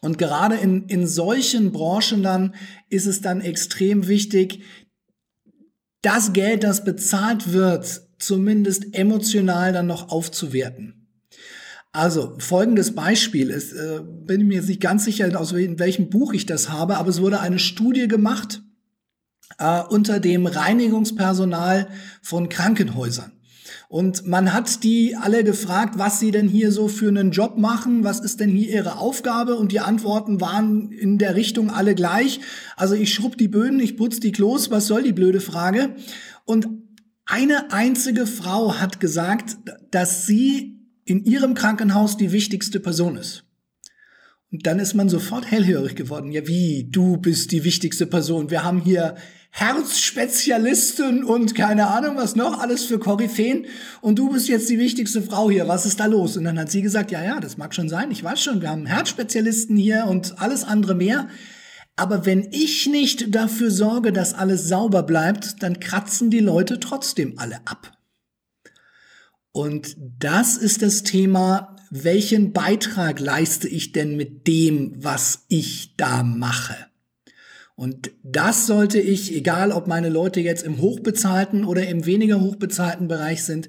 Und 0.00 0.18
gerade 0.18 0.56
in, 0.56 0.84
in 0.86 1.06
solchen 1.06 1.72
Branchen 1.72 2.22
dann 2.22 2.54
ist 2.88 3.06
es 3.06 3.20
dann 3.20 3.40
extrem 3.40 4.06
wichtig, 4.06 4.62
das 6.02 6.32
Geld, 6.32 6.62
das 6.62 6.84
bezahlt 6.84 7.52
wird, 7.52 8.02
zumindest 8.18 8.94
emotional 8.94 9.72
dann 9.72 9.86
noch 9.86 10.10
aufzuwerten. 10.10 11.03
Also 11.94 12.34
folgendes 12.38 12.92
Beispiel 12.96 13.50
ist, 13.50 13.72
äh, 13.72 14.00
bin 14.02 14.48
mir 14.48 14.56
jetzt 14.56 14.68
nicht 14.68 14.80
ganz 14.80 15.04
sicher, 15.04 15.30
aus 15.40 15.54
welchem 15.54 16.10
Buch 16.10 16.32
ich 16.32 16.44
das 16.44 16.68
habe, 16.68 16.96
aber 16.96 17.08
es 17.08 17.20
wurde 17.20 17.38
eine 17.38 17.60
Studie 17.60 18.08
gemacht 18.08 18.64
äh, 19.58 19.80
unter 19.80 20.18
dem 20.18 20.46
Reinigungspersonal 20.46 21.86
von 22.20 22.48
Krankenhäusern. 22.48 23.30
Und 23.88 24.26
man 24.26 24.52
hat 24.52 24.82
die 24.82 25.14
alle 25.14 25.44
gefragt, 25.44 25.96
was 25.96 26.18
sie 26.18 26.32
denn 26.32 26.48
hier 26.48 26.72
so 26.72 26.88
für 26.88 27.06
einen 27.06 27.30
Job 27.30 27.58
machen, 27.58 28.02
was 28.02 28.18
ist 28.18 28.40
denn 28.40 28.50
hier 28.50 28.70
ihre 28.70 28.98
Aufgabe? 28.98 29.54
Und 29.54 29.70
die 29.70 29.78
Antworten 29.78 30.40
waren 30.40 30.90
in 30.90 31.18
der 31.18 31.36
Richtung 31.36 31.70
alle 31.70 31.94
gleich. 31.94 32.40
Also 32.74 32.96
ich 32.96 33.14
schrubb 33.14 33.38
die 33.38 33.46
Böden, 33.46 33.78
ich 33.78 33.96
putz 33.96 34.18
die 34.18 34.32
Klos, 34.32 34.68
was 34.72 34.88
soll 34.88 35.04
die 35.04 35.12
blöde 35.12 35.40
Frage? 35.40 35.94
Und 36.44 36.66
eine 37.24 37.70
einzige 37.70 38.26
Frau 38.26 38.80
hat 38.80 38.98
gesagt, 38.98 39.58
dass 39.92 40.26
sie 40.26 40.73
in 41.04 41.24
ihrem 41.24 41.54
Krankenhaus 41.54 42.16
die 42.16 42.32
wichtigste 42.32 42.80
Person 42.80 43.16
ist. 43.16 43.44
Und 44.50 44.66
dann 44.66 44.78
ist 44.78 44.94
man 44.94 45.08
sofort 45.08 45.50
hellhörig 45.50 45.96
geworden. 45.96 46.30
Ja, 46.30 46.46
wie? 46.46 46.88
Du 46.90 47.16
bist 47.16 47.50
die 47.50 47.64
wichtigste 47.64 48.06
Person. 48.06 48.50
Wir 48.50 48.62
haben 48.62 48.80
hier 48.80 49.16
Herzspezialisten 49.50 51.24
und 51.24 51.54
keine 51.54 51.88
Ahnung 51.88 52.16
was 52.16 52.36
noch, 52.36 52.60
alles 52.60 52.84
für 52.84 53.00
Koryphäen. 53.00 53.66
Und 54.00 54.18
du 54.18 54.30
bist 54.30 54.48
jetzt 54.48 54.70
die 54.70 54.78
wichtigste 54.78 55.22
Frau 55.22 55.50
hier. 55.50 55.66
Was 55.66 55.86
ist 55.86 55.98
da 55.98 56.06
los? 56.06 56.36
Und 56.36 56.44
dann 56.44 56.58
hat 56.58 56.70
sie 56.70 56.82
gesagt, 56.82 57.10
ja, 57.10 57.22
ja, 57.22 57.40
das 57.40 57.56
mag 57.56 57.74
schon 57.74 57.88
sein. 57.88 58.10
Ich 58.12 58.22
weiß 58.22 58.40
schon, 58.40 58.62
wir 58.62 58.70
haben 58.70 58.86
Herzspezialisten 58.86 59.76
hier 59.76 60.06
und 60.08 60.40
alles 60.40 60.62
andere 60.62 60.94
mehr. 60.94 61.28
Aber 61.96 62.26
wenn 62.26 62.48
ich 62.50 62.86
nicht 62.86 63.34
dafür 63.34 63.70
sorge, 63.70 64.12
dass 64.12 64.34
alles 64.34 64.68
sauber 64.68 65.02
bleibt, 65.02 65.62
dann 65.62 65.80
kratzen 65.80 66.30
die 66.30 66.40
Leute 66.40 66.80
trotzdem 66.80 67.38
alle 67.38 67.58
ab. 67.64 67.93
Und 69.54 69.96
das 70.18 70.56
ist 70.56 70.82
das 70.82 71.04
Thema, 71.04 71.76
welchen 71.88 72.52
Beitrag 72.52 73.20
leiste 73.20 73.68
ich 73.68 73.92
denn 73.92 74.16
mit 74.16 74.48
dem, 74.48 74.96
was 74.96 75.44
ich 75.46 75.94
da 75.96 76.24
mache? 76.24 76.74
Und 77.76 78.10
das 78.24 78.66
sollte 78.66 78.98
ich, 78.98 79.32
egal 79.32 79.70
ob 79.70 79.86
meine 79.86 80.08
Leute 80.08 80.40
jetzt 80.40 80.64
im 80.64 80.80
hochbezahlten 80.80 81.64
oder 81.64 81.86
im 81.86 82.04
weniger 82.04 82.40
hochbezahlten 82.40 83.06
Bereich 83.06 83.44
sind, 83.44 83.68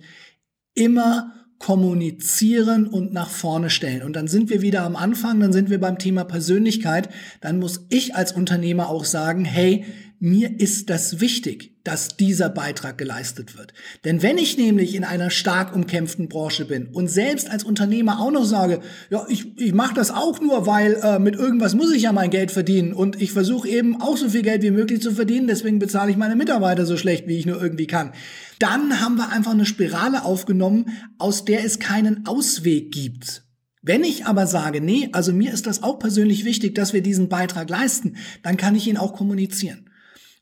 immer 0.74 1.34
kommunizieren 1.60 2.88
und 2.88 3.14
nach 3.14 3.30
vorne 3.30 3.70
stellen. 3.70 4.02
Und 4.02 4.16
dann 4.16 4.28
sind 4.28 4.50
wir 4.50 4.64
wieder 4.64 4.82
am 4.82 4.96
Anfang, 4.96 5.40
dann 5.40 5.54
sind 5.54 5.70
wir 5.70 5.80
beim 5.80 6.00
Thema 6.00 6.24
Persönlichkeit. 6.24 7.10
Dann 7.42 7.60
muss 7.60 7.86
ich 7.90 8.16
als 8.16 8.32
Unternehmer 8.32 8.90
auch 8.90 9.06
sagen, 9.06 9.46
hey, 9.46 9.86
mir 10.18 10.60
ist 10.60 10.90
das 10.90 11.20
wichtig 11.20 11.75
dass 11.86 12.18
dieser 12.18 12.50
Beitrag 12.50 12.98
geleistet 12.98 13.58
wird. 13.58 13.74
Denn 14.04 14.22
wenn 14.22 14.38
ich 14.38 14.58
nämlich 14.58 14.96
in 14.96 15.06
einer 15.06 15.30
stark 15.30 15.74
umkämpften 15.74 16.28
Branche 16.28 16.66
bin 16.66 16.88
und 16.88 17.08
selbst 17.08 17.50
als 17.50 17.64
Unternehmer 17.64 18.20
auch 18.20 18.32
noch 18.32 18.44
sage, 18.44 18.82
ja, 19.10 19.26
ich, 19.30 19.58
ich 19.58 19.74
mache 19.74 19.94
das 19.94 20.12
auch 20.12 20.42
nur, 20.42 20.66
weil 20.66 20.96
äh, 20.96 21.20
mit 21.20 21.36
irgendwas 21.36 21.76
muss 21.76 21.94
ich 21.94 22.04
ja 22.04 22.12
mein 22.12 22.32
Geld 22.32 22.52
verdienen 22.52 22.92
und 22.92 23.22
ich 23.22 23.32
versuche 23.32 23.70
eben 23.70 24.02
auch 24.02 24.18
so 24.18 24.30
viel 24.30 24.42
Geld 24.42 24.64
wie 24.64 24.72
möglich 24.72 25.02
zu 25.02 25.12
verdienen, 25.12 25.48
deswegen 25.48 25.80
bezahle 25.80 26.10
ich 26.10 26.18
meine 26.18 26.36
Mitarbeiter 26.36 26.86
so 26.86 26.98
schlecht, 26.98 27.28
wie 27.28 27.38
ich 27.38 27.46
nur 27.46 27.62
irgendwie 27.62 27.88
kann. 27.88 28.12
Dann 28.58 29.00
haben 29.00 29.16
wir 29.16 29.30
einfach 29.30 29.52
eine 29.52 29.66
Spirale 29.66 30.26
aufgenommen, 30.26 30.90
aus 31.20 31.46
der 31.46 31.64
es 31.64 31.78
keinen 31.78 32.26
Ausweg 32.26 32.92
gibt. 32.92 33.44
Wenn 33.84 34.04
ich 34.04 34.26
aber 34.26 34.48
sage, 34.48 34.82
nee, 34.82 35.10
also 35.12 35.32
mir 35.32 35.54
ist 35.54 35.68
das 35.68 35.84
auch 35.84 36.00
persönlich 36.00 36.46
wichtig, 36.46 36.74
dass 36.74 36.94
wir 36.94 37.04
diesen 37.04 37.30
Beitrag 37.30 37.70
leisten, 37.70 38.16
dann 38.42 38.58
kann 38.58 38.74
ich 38.74 38.88
ihn 38.88 38.98
auch 38.98 39.14
kommunizieren. 39.14 39.88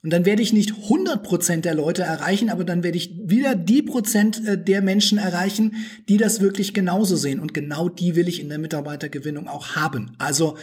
Und 0.04 0.12
dann 0.12 0.26
werde 0.26 0.42
ich 0.42 0.52
nicht 0.52 0.74
100 0.82 1.22
Prozent 1.22 1.64
der 1.64 1.74
Leute 1.74 2.02
erreichen, 2.02 2.50
aber 2.50 2.64
dann 2.64 2.84
werde 2.84 2.98
ich 2.98 3.16
wieder 3.24 3.54
die 3.54 3.80
Prozent 3.80 4.46
äh, 4.46 4.62
der 4.62 4.82
Menschen 4.82 5.16
erreichen, 5.16 5.76
die 6.10 6.18
das 6.18 6.42
wirklich 6.42 6.74
genauso 6.74 7.16
sehen. 7.16 7.40
Und 7.40 7.54
genau 7.54 7.88
die 7.88 8.14
will 8.14 8.28
ich 8.28 8.40
in 8.40 8.50
der 8.50 8.58
Mitarbeitergewinnung 8.58 9.48
auch 9.48 9.76
haben. 9.76 10.12
Also, 10.18 10.58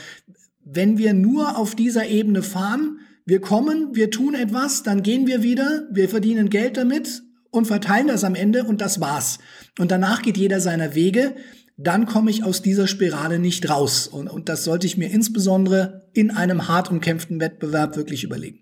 wenn 0.64 1.00
wir 1.00 1.16
nur 1.16 1.58
auf 1.58 1.74
dieser 1.74 2.08
Ebene 2.08 2.44
fahren, 2.44 3.00
wir 3.26 3.42
kommen, 3.42 3.96
wir 3.96 4.12
tun 4.12 4.36
etwas, 4.36 4.84
dann 4.84 5.02
gehen 5.02 5.26
wir 5.26 5.42
wieder, 5.42 5.88
wir 5.92 6.08
verdienen 6.08 6.52
Geld 6.52 6.78
damit 6.78 7.24
und 7.50 7.66
verteilen 7.66 8.08
das 8.08 8.24
am 8.24 8.36
Ende 8.36 8.64
und 8.64 8.80
das 8.80 9.02
war's. 9.02 9.40
Und 9.80 9.90
danach 9.90 10.22
geht 10.22 10.38
jeder 10.38 10.62
seiner 10.62 10.94
Wege 10.94 11.34
dann 11.84 12.06
komme 12.06 12.30
ich 12.30 12.44
aus 12.44 12.62
dieser 12.62 12.86
Spirale 12.86 13.40
nicht 13.40 13.68
raus. 13.68 14.08
Und, 14.08 14.28
und 14.28 14.50
das 14.50 14.64
sollte 14.64 14.86
ich 14.86 14.98
mir 14.98 15.10
insbesondere 15.10 16.10
in 16.14 16.30
einem 16.30 16.68
hart 16.68 16.92
umkämpften 16.92 17.40
Wettbewerb 17.40 17.96
wirklich 17.96 18.24
überlegen. 18.24 18.60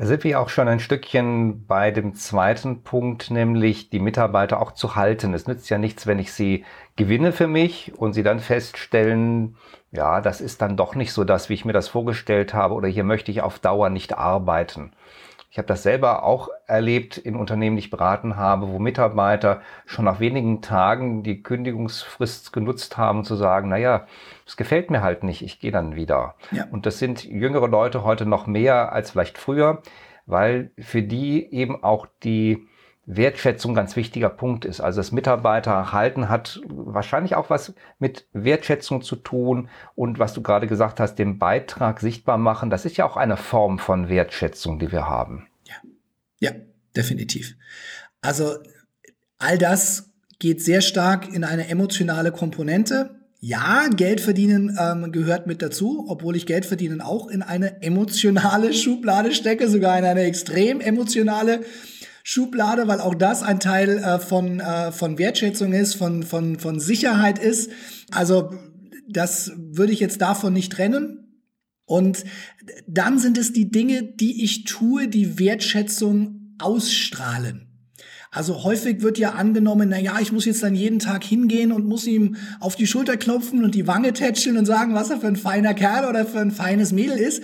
Da 0.00 0.06
sind 0.06 0.24
wir 0.24 0.40
auch 0.40 0.48
schon 0.48 0.66
ein 0.66 0.80
Stückchen 0.80 1.66
bei 1.66 1.90
dem 1.90 2.14
zweiten 2.14 2.82
Punkt, 2.82 3.30
nämlich 3.30 3.90
die 3.90 3.98
Mitarbeiter 3.98 4.62
auch 4.62 4.72
zu 4.72 4.96
halten. 4.96 5.34
Es 5.34 5.46
nützt 5.46 5.68
ja 5.68 5.76
nichts, 5.76 6.06
wenn 6.06 6.18
ich 6.18 6.32
sie 6.32 6.64
gewinne 6.96 7.32
für 7.32 7.46
mich 7.46 7.92
und 7.98 8.14
sie 8.14 8.22
dann 8.22 8.40
feststellen, 8.40 9.58
ja, 9.92 10.22
das 10.22 10.40
ist 10.40 10.62
dann 10.62 10.78
doch 10.78 10.94
nicht 10.94 11.12
so 11.12 11.24
das, 11.24 11.50
wie 11.50 11.52
ich 11.52 11.66
mir 11.66 11.74
das 11.74 11.88
vorgestellt 11.88 12.54
habe 12.54 12.72
oder 12.72 12.88
hier 12.88 13.04
möchte 13.04 13.30
ich 13.30 13.42
auf 13.42 13.58
Dauer 13.58 13.90
nicht 13.90 14.16
arbeiten. 14.16 14.92
Ich 15.50 15.58
habe 15.58 15.66
das 15.66 15.82
selber 15.82 16.22
auch 16.22 16.48
erlebt 16.66 17.18
in 17.18 17.34
Unternehmen, 17.34 17.74
die 17.74 17.80
ich 17.82 17.90
beraten 17.90 18.36
habe, 18.36 18.68
wo 18.68 18.78
Mitarbeiter 18.78 19.62
schon 19.84 20.04
nach 20.04 20.20
wenigen 20.20 20.62
Tagen 20.62 21.24
die 21.24 21.42
Kündigungsfrist 21.42 22.52
genutzt 22.52 22.96
haben, 22.96 23.24
zu 23.24 23.34
sagen, 23.34 23.68
naja, 23.68 24.06
es 24.46 24.56
gefällt 24.56 24.90
mir 24.90 25.02
halt 25.02 25.24
nicht, 25.24 25.42
ich 25.42 25.58
gehe 25.58 25.72
dann 25.72 25.96
wieder. 25.96 26.36
Ja. 26.52 26.66
Und 26.70 26.86
das 26.86 27.00
sind 27.00 27.24
jüngere 27.24 27.66
Leute 27.66 28.04
heute 28.04 28.26
noch 28.26 28.46
mehr 28.46 28.92
als 28.92 29.10
vielleicht 29.10 29.38
früher, 29.38 29.82
weil 30.26 30.70
für 30.78 31.02
die 31.02 31.52
eben 31.52 31.82
auch 31.82 32.06
die 32.22 32.68
Wertschätzung 33.16 33.74
ganz 33.74 33.96
wichtiger 33.96 34.28
Punkt 34.28 34.64
ist. 34.64 34.80
Also 34.80 35.00
das 35.00 35.12
Mitarbeiterhalten 35.12 36.28
hat 36.28 36.60
wahrscheinlich 36.66 37.34
auch 37.34 37.50
was 37.50 37.74
mit 37.98 38.26
Wertschätzung 38.32 39.02
zu 39.02 39.16
tun 39.16 39.68
und 39.94 40.18
was 40.18 40.32
du 40.32 40.42
gerade 40.42 40.66
gesagt 40.66 41.00
hast, 41.00 41.16
den 41.16 41.38
Beitrag 41.38 42.00
sichtbar 42.00 42.38
machen. 42.38 42.70
Das 42.70 42.84
ist 42.84 42.96
ja 42.96 43.04
auch 43.04 43.16
eine 43.16 43.36
Form 43.36 43.78
von 43.78 44.08
Wertschätzung, 44.08 44.78
die 44.78 44.92
wir 44.92 45.08
haben. 45.08 45.48
Ja, 45.66 45.74
ja, 46.38 46.50
definitiv. 46.96 47.56
Also 48.22 48.58
all 49.38 49.58
das 49.58 50.10
geht 50.38 50.62
sehr 50.62 50.80
stark 50.80 51.32
in 51.32 51.44
eine 51.44 51.68
emotionale 51.68 52.32
Komponente. 52.32 53.16
Ja, 53.40 53.88
Geld 53.88 54.20
verdienen 54.20 54.76
ähm, 54.78 55.12
gehört 55.12 55.46
mit 55.46 55.62
dazu, 55.62 56.04
obwohl 56.08 56.36
ich 56.36 56.44
Geld 56.44 56.66
verdienen 56.66 57.00
auch 57.00 57.26
in 57.28 57.42
eine 57.42 57.82
emotionale 57.82 58.72
Schublade 58.74 59.32
stecke, 59.32 59.68
sogar 59.68 59.98
in 59.98 60.04
eine 60.04 60.22
extrem 60.22 60.80
emotionale 60.80 61.62
Schublade, 62.22 62.88
weil 62.88 63.00
auch 63.00 63.14
das 63.14 63.42
ein 63.42 63.60
Teil 63.60 63.98
äh, 63.98 64.18
von, 64.18 64.60
äh, 64.60 64.92
von 64.92 65.18
Wertschätzung 65.18 65.72
ist, 65.72 65.94
von, 65.94 66.22
von, 66.22 66.58
von 66.58 66.80
Sicherheit 66.80 67.38
ist. 67.38 67.70
Also 68.10 68.50
das 69.08 69.52
würde 69.56 69.92
ich 69.92 70.00
jetzt 70.00 70.20
davon 70.20 70.52
nicht 70.52 70.72
trennen. 70.72 71.44
Und 71.84 72.24
dann 72.86 73.18
sind 73.18 73.36
es 73.36 73.52
die 73.52 73.70
Dinge, 73.70 74.02
die 74.02 74.44
ich 74.44 74.64
tue, 74.64 75.08
die 75.08 75.38
Wertschätzung 75.38 76.54
ausstrahlen. 76.58 77.66
Also 78.32 78.62
häufig 78.62 79.02
wird 79.02 79.18
ja 79.18 79.32
angenommen, 79.32 79.88
na 79.88 79.98
ja, 79.98 80.20
ich 80.20 80.30
muss 80.30 80.44
jetzt 80.44 80.62
dann 80.62 80.76
jeden 80.76 81.00
Tag 81.00 81.24
hingehen 81.24 81.72
und 81.72 81.88
muss 81.88 82.06
ihm 82.06 82.36
auf 82.60 82.76
die 82.76 82.86
Schulter 82.86 83.16
klopfen 83.16 83.64
und 83.64 83.74
die 83.74 83.88
Wange 83.88 84.12
tätscheln 84.12 84.56
und 84.56 84.66
sagen, 84.66 84.94
was 84.94 85.10
er 85.10 85.18
für 85.18 85.26
ein 85.26 85.34
feiner 85.34 85.74
Kerl 85.74 86.08
oder 86.08 86.24
für 86.24 86.38
ein 86.38 86.52
feines 86.52 86.92
Mädel 86.92 87.18
ist. 87.18 87.42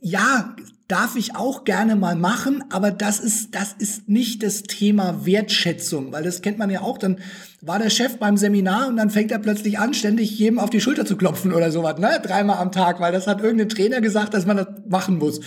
Ja, 0.00 0.54
darf 0.88 1.16
ich 1.16 1.34
auch 1.34 1.64
gerne 1.64 1.96
mal 1.96 2.14
machen, 2.14 2.64
aber 2.70 2.90
das 2.90 3.18
ist, 3.18 3.54
das 3.54 3.74
ist 3.78 4.08
nicht 4.08 4.42
das 4.42 4.64
Thema 4.64 5.24
Wertschätzung, 5.24 6.12
weil 6.12 6.24
das 6.24 6.42
kennt 6.42 6.58
man 6.58 6.70
ja 6.70 6.82
auch. 6.82 6.98
Dann 6.98 7.18
war 7.62 7.78
der 7.78 7.90
Chef 7.90 8.18
beim 8.18 8.36
Seminar 8.36 8.88
und 8.88 8.96
dann 8.96 9.10
fängt 9.10 9.30
er 9.32 9.38
plötzlich 9.38 9.78
an, 9.78 9.94
ständig 9.94 10.38
jedem 10.38 10.58
auf 10.58 10.70
die 10.70 10.80
Schulter 10.80 11.06
zu 11.06 11.16
klopfen 11.16 11.52
oder 11.52 11.70
sowas, 11.70 11.98
ne? 11.98 12.20
Dreimal 12.22 12.58
am 12.58 12.72
Tag, 12.72 13.00
weil 13.00 13.12
das 13.12 13.26
hat 13.26 13.40
irgendein 13.42 13.70
Trainer 13.70 14.00
gesagt, 14.00 14.34
dass 14.34 14.44
man 14.44 14.58
das 14.58 14.68
machen 14.86 15.18
muss. 15.18 15.40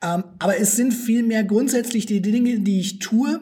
Ähm, 0.00 0.22
aber 0.38 0.58
es 0.58 0.76
sind 0.76 0.92
vielmehr 0.92 1.42
grundsätzlich 1.42 2.06
die 2.06 2.22
Dinge, 2.22 2.60
die 2.60 2.78
ich 2.78 3.00
tue 3.00 3.40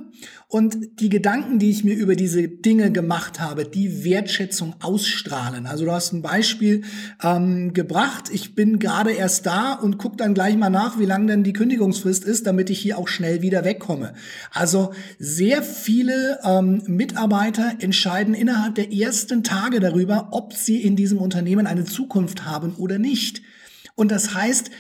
und 0.49 1.01
die 1.01 1.09
Gedanken, 1.09 1.59
die 1.59 1.71
ich 1.71 1.83
mir 1.83 1.97
über 1.97 2.15
diese 2.15 2.47
Dinge 2.47 2.93
gemacht 2.93 3.41
habe, 3.41 3.65
die 3.65 4.05
Wertschätzung 4.05 4.77
ausstrahlen. 4.81 5.67
Also 5.67 5.87
du 5.87 5.91
hast 5.91 6.13
ein 6.13 6.23
Beispiel 6.23 6.85
ähm, 7.21 7.73
gebracht. 7.73 8.31
Ich 8.33 8.55
bin 8.55 8.79
gerade 8.79 9.11
erst 9.11 9.47
da 9.47 9.73
und 9.73 9.99
guck 9.99 10.17
dann 10.19 10.35
gleich 10.35 10.57
mal 10.57 10.71
nach, 10.71 11.01
wie 11.01 11.05
lang 11.05 11.27
denn 11.27 11.43
die 11.43 11.53
Kündigungsfrist 11.53 12.25
ist, 12.25 12.47
damit 12.47 12.71
ich 12.71 12.79
hier 12.79 12.97
auch 12.97 13.09
schnell 13.09 13.43
wieder 13.43 13.65
wegkomme. 13.65 14.15
Also 14.53 14.93
sehr 15.19 15.65
viele 15.65 16.39
ähm, 16.45 16.81
Mitarbeiter 16.87 17.75
entscheiden 17.81 18.33
innerhalb 18.35 18.77
der 18.77 18.93
ersten 18.93 19.43
Tage 19.43 19.81
darüber, 19.81 20.29
ob 20.31 20.53
sie 20.53 20.81
in 20.81 20.95
diesem 20.95 21.19
Unternehmen 21.19 21.67
eine 21.67 21.85
Zukunft 21.85 22.45
haben 22.45 22.77
oder 22.77 23.01
nicht. 23.01 23.43
Und 23.97 24.13
das 24.13 24.35
heißt, 24.35 24.71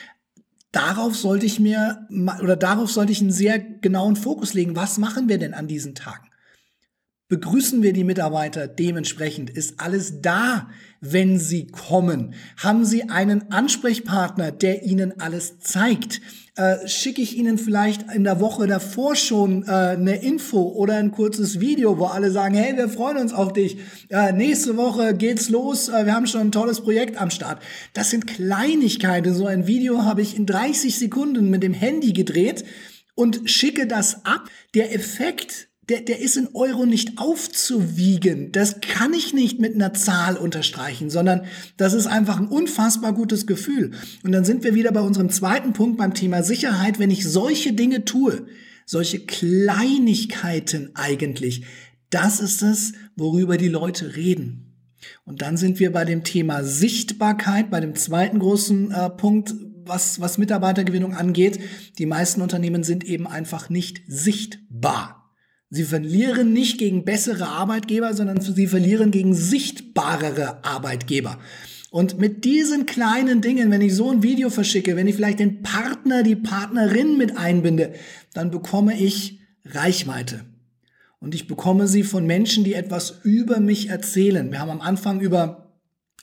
darauf 0.77 1.17
sollte 1.17 1.47
ich 1.47 1.59
mir 1.59 2.07
oder 2.43 2.55
darauf 2.55 2.91
sollte 2.91 3.11
ich 3.11 3.21
einen 3.23 3.33
sehr 3.33 3.59
genauen 3.59 4.15
Fokus 4.15 4.53
legen. 4.53 4.77
Was 4.77 4.99
machen 4.99 5.29
wir 5.29 5.39
denn 5.39 5.55
an 5.55 5.67
diesen 5.67 5.95
Tagen? 5.95 6.29
Begrüßen 7.29 7.83
wir 7.83 7.93
die 7.93 8.05
Mitarbeiter 8.05 8.69
dementsprechend? 8.69 9.51
Ist 9.51 9.81
alles 9.81 10.21
da, 10.21 10.69
wenn 11.01 11.41
sie 11.41 11.67
kommen? 11.67 12.35
Haben 12.57 12.85
sie 12.85 13.09
einen 13.09 13.51
Ansprechpartner, 13.51 14.53
der 14.53 14.85
ihnen 14.85 15.19
alles 15.19 15.59
zeigt? 15.59 16.21
Äh, 16.55 16.87
schicke 16.87 17.21
ich 17.21 17.37
ihnen 17.37 17.59
vielleicht 17.59 18.13
in 18.15 18.23
der 18.23 18.39
Woche 18.39 18.69
davor 18.69 19.17
schon 19.17 19.65
äh, 19.65 19.71
eine 19.73 20.23
Info 20.23 20.69
oder 20.69 20.99
ein 20.99 21.11
kurzes 21.11 21.59
Video, 21.59 21.99
wo 21.99 22.05
alle 22.05 22.31
sagen, 22.31 22.55
hey, 22.55 22.77
wir 22.77 22.89
freuen 22.89 23.17
uns 23.17 23.33
auf 23.33 23.53
dich. 23.53 23.79
Äh, 24.09 24.33
nächste 24.33 24.77
Woche 24.77 25.13
geht's 25.13 25.49
los. 25.49 25.89
Äh, 25.89 26.07
wir 26.07 26.15
haben 26.15 26.29
schon 26.29 26.43
ein 26.43 26.53
tolles 26.53 26.81
Projekt 26.81 27.21
am 27.21 27.31
Start. 27.31 27.61
Das 27.93 28.11
sind 28.11 28.29
Kleinigkeiten. 28.29 29.35
So 29.35 29.47
ein 29.47 29.67
Video 29.67 30.05
habe 30.05 30.23
ich 30.23 30.37
in 30.37 30.47
30 30.47 30.97
Sekunden 30.97 31.51
mit 31.51 31.65
dem 31.65 31.75
Handy 31.75 32.13
gedreht 32.13 32.65
und 33.17 33.51
schicke 33.51 33.89
das 33.89 34.25
ab. 34.25 34.49
Der 34.77 34.95
Effekt 34.95 35.71
der, 35.89 36.01
der 36.01 36.21
ist 36.21 36.37
in 36.37 36.49
Euro 36.53 36.85
nicht 36.85 37.19
aufzuwiegen. 37.19 38.51
Das 38.51 38.81
kann 38.81 39.15
ich 39.15 39.33
nicht 39.33 39.61
mit 39.61 39.75
einer 39.75 39.95
Zahl 39.95 40.37
unterstreichen, 40.37 41.11
sondern 41.11 41.43
das 41.77 41.93
ist 41.95 42.07
einfach 42.07 42.41
ein 42.41 42.49
unfassbar 42.49 43.13
gutes 43.13 43.47
Gefühl. 43.47 43.93
Und 44.25 44.33
dann 44.33 44.45
sind 44.45 44.65
wir 44.65 44.75
wieder 44.75 44.91
bei 44.91 45.01
unserem 45.01 45.31
zweiten 45.31 45.73
Punkt 45.73 45.99
beim 45.99 46.15
Thema 46.15 46.43
Sicherheit. 46.43 46.99
Wenn 46.99 47.11
ich 47.11 47.29
solche 47.29 47.73
Dinge 47.73 48.05
tue, 48.05 48.47
solche 48.85 49.21
Kleinigkeiten 49.21 50.91
eigentlich, 50.95 51.65
das 52.11 52.41
ist 52.41 52.63
es, 52.63 52.93
worüber 53.15 53.57
die 53.57 53.69
Leute 53.69 54.17
reden. 54.17 54.75
Und 55.25 55.43
dann 55.43 55.57
sind 55.57 55.79
wir 55.79 55.93
bei 55.93 56.05
dem 56.05 56.25
Thema 56.25 56.65
Sichtbarkeit, 56.65 57.71
bei 57.71 57.81
dem 57.81 57.95
zweiten 57.95 58.41
großen 58.41 58.91
äh, 58.91 59.11
Punkt, 59.11 59.55
was, 59.85 60.21
was 60.21 60.39
Mitarbeitergewinnung 60.39 61.15
angeht. 61.15 61.61
Die 61.99 62.07
meisten 62.07 62.43
Unternehmen 62.43 62.83
sind 62.83 63.05
eben 63.05 63.29
einfach 63.29 63.71
nicht 63.71 64.03
sichtbar. 64.09 65.16
Sie 65.71 65.85
verlieren 65.85 66.53
nicht 66.53 66.79
gegen 66.79 67.05
bessere 67.05 67.49
Arbeitgeber, 67.49 68.15
sondern 68.15 68.41
sie 68.41 68.67
verlieren 68.67 69.11
gegen 69.11 69.35
sichtbarere 69.35 70.65
Arbeitgeber. 70.65 71.39
Und 71.91 72.19
mit 72.19 72.45
diesen 72.45 72.87
kleinen 72.87 73.41
Dingen, 73.41 73.71
wenn 73.71 73.81
ich 73.81 73.95
so 73.95 74.11
ein 74.11 74.23
Video 74.23 74.51
verschicke, 74.51 74.97
wenn 74.97 75.09
ich 75.09 75.17
vielleicht 75.17 75.41
den 75.41 75.63
Partner, 75.63 76.23
die 76.23 76.37
Partnerin 76.37 77.17
mit 77.17 77.37
einbinde, 77.37 77.95
dann 78.33 78.51
bekomme 78.51 78.99
ich 79.01 79.41
Reichweite. 79.65 80.45
Und 81.19 81.35
ich 81.35 81.49
bekomme 81.49 81.89
sie 81.89 82.03
von 82.03 82.27
Menschen, 82.27 82.63
die 82.63 82.75
etwas 82.75 83.21
über 83.25 83.59
mich 83.59 83.89
erzählen. 83.89 84.51
Wir 84.53 84.61
haben 84.61 84.71
am 84.71 84.81
Anfang 84.81 85.21
über 85.21 85.73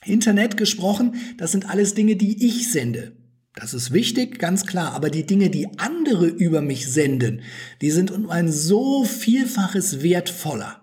Internet 0.06 0.56
gesprochen. 0.56 1.16
Das 1.38 1.52
sind 1.52 1.70
alles 1.70 1.94
Dinge, 1.94 2.16
die 2.16 2.46
ich 2.46 2.72
sende. 2.72 3.14
Das 3.56 3.74
ist 3.74 3.94
wichtig, 3.94 4.40
ganz 4.40 4.66
klar. 4.66 4.94
Aber 4.94 5.10
die 5.10 5.26
Dinge, 5.26 5.50
die 5.50 5.68
andere 5.78 6.26
über 6.26 6.62
mich 6.62 6.92
senden, 6.92 7.42
die 7.82 7.92
sind 7.92 8.12
um 8.12 8.30
ein 8.30 8.52
so 8.52 9.06
vielfaches 9.06 10.02
wertvoller. 10.02 10.82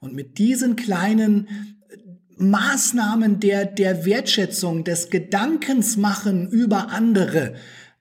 Und 0.00 0.14
mit 0.14 0.38
diesen 0.38 0.76
kleinen 0.76 1.48
äh, 1.88 1.96
Maßnahmen 2.36 3.40
der, 3.40 3.66
der 3.66 4.04
Wertschätzung, 4.04 4.84
des 4.84 5.10
Gedankens 5.10 5.96
machen 5.96 6.48
über 6.48 6.90
andere, 6.90 7.54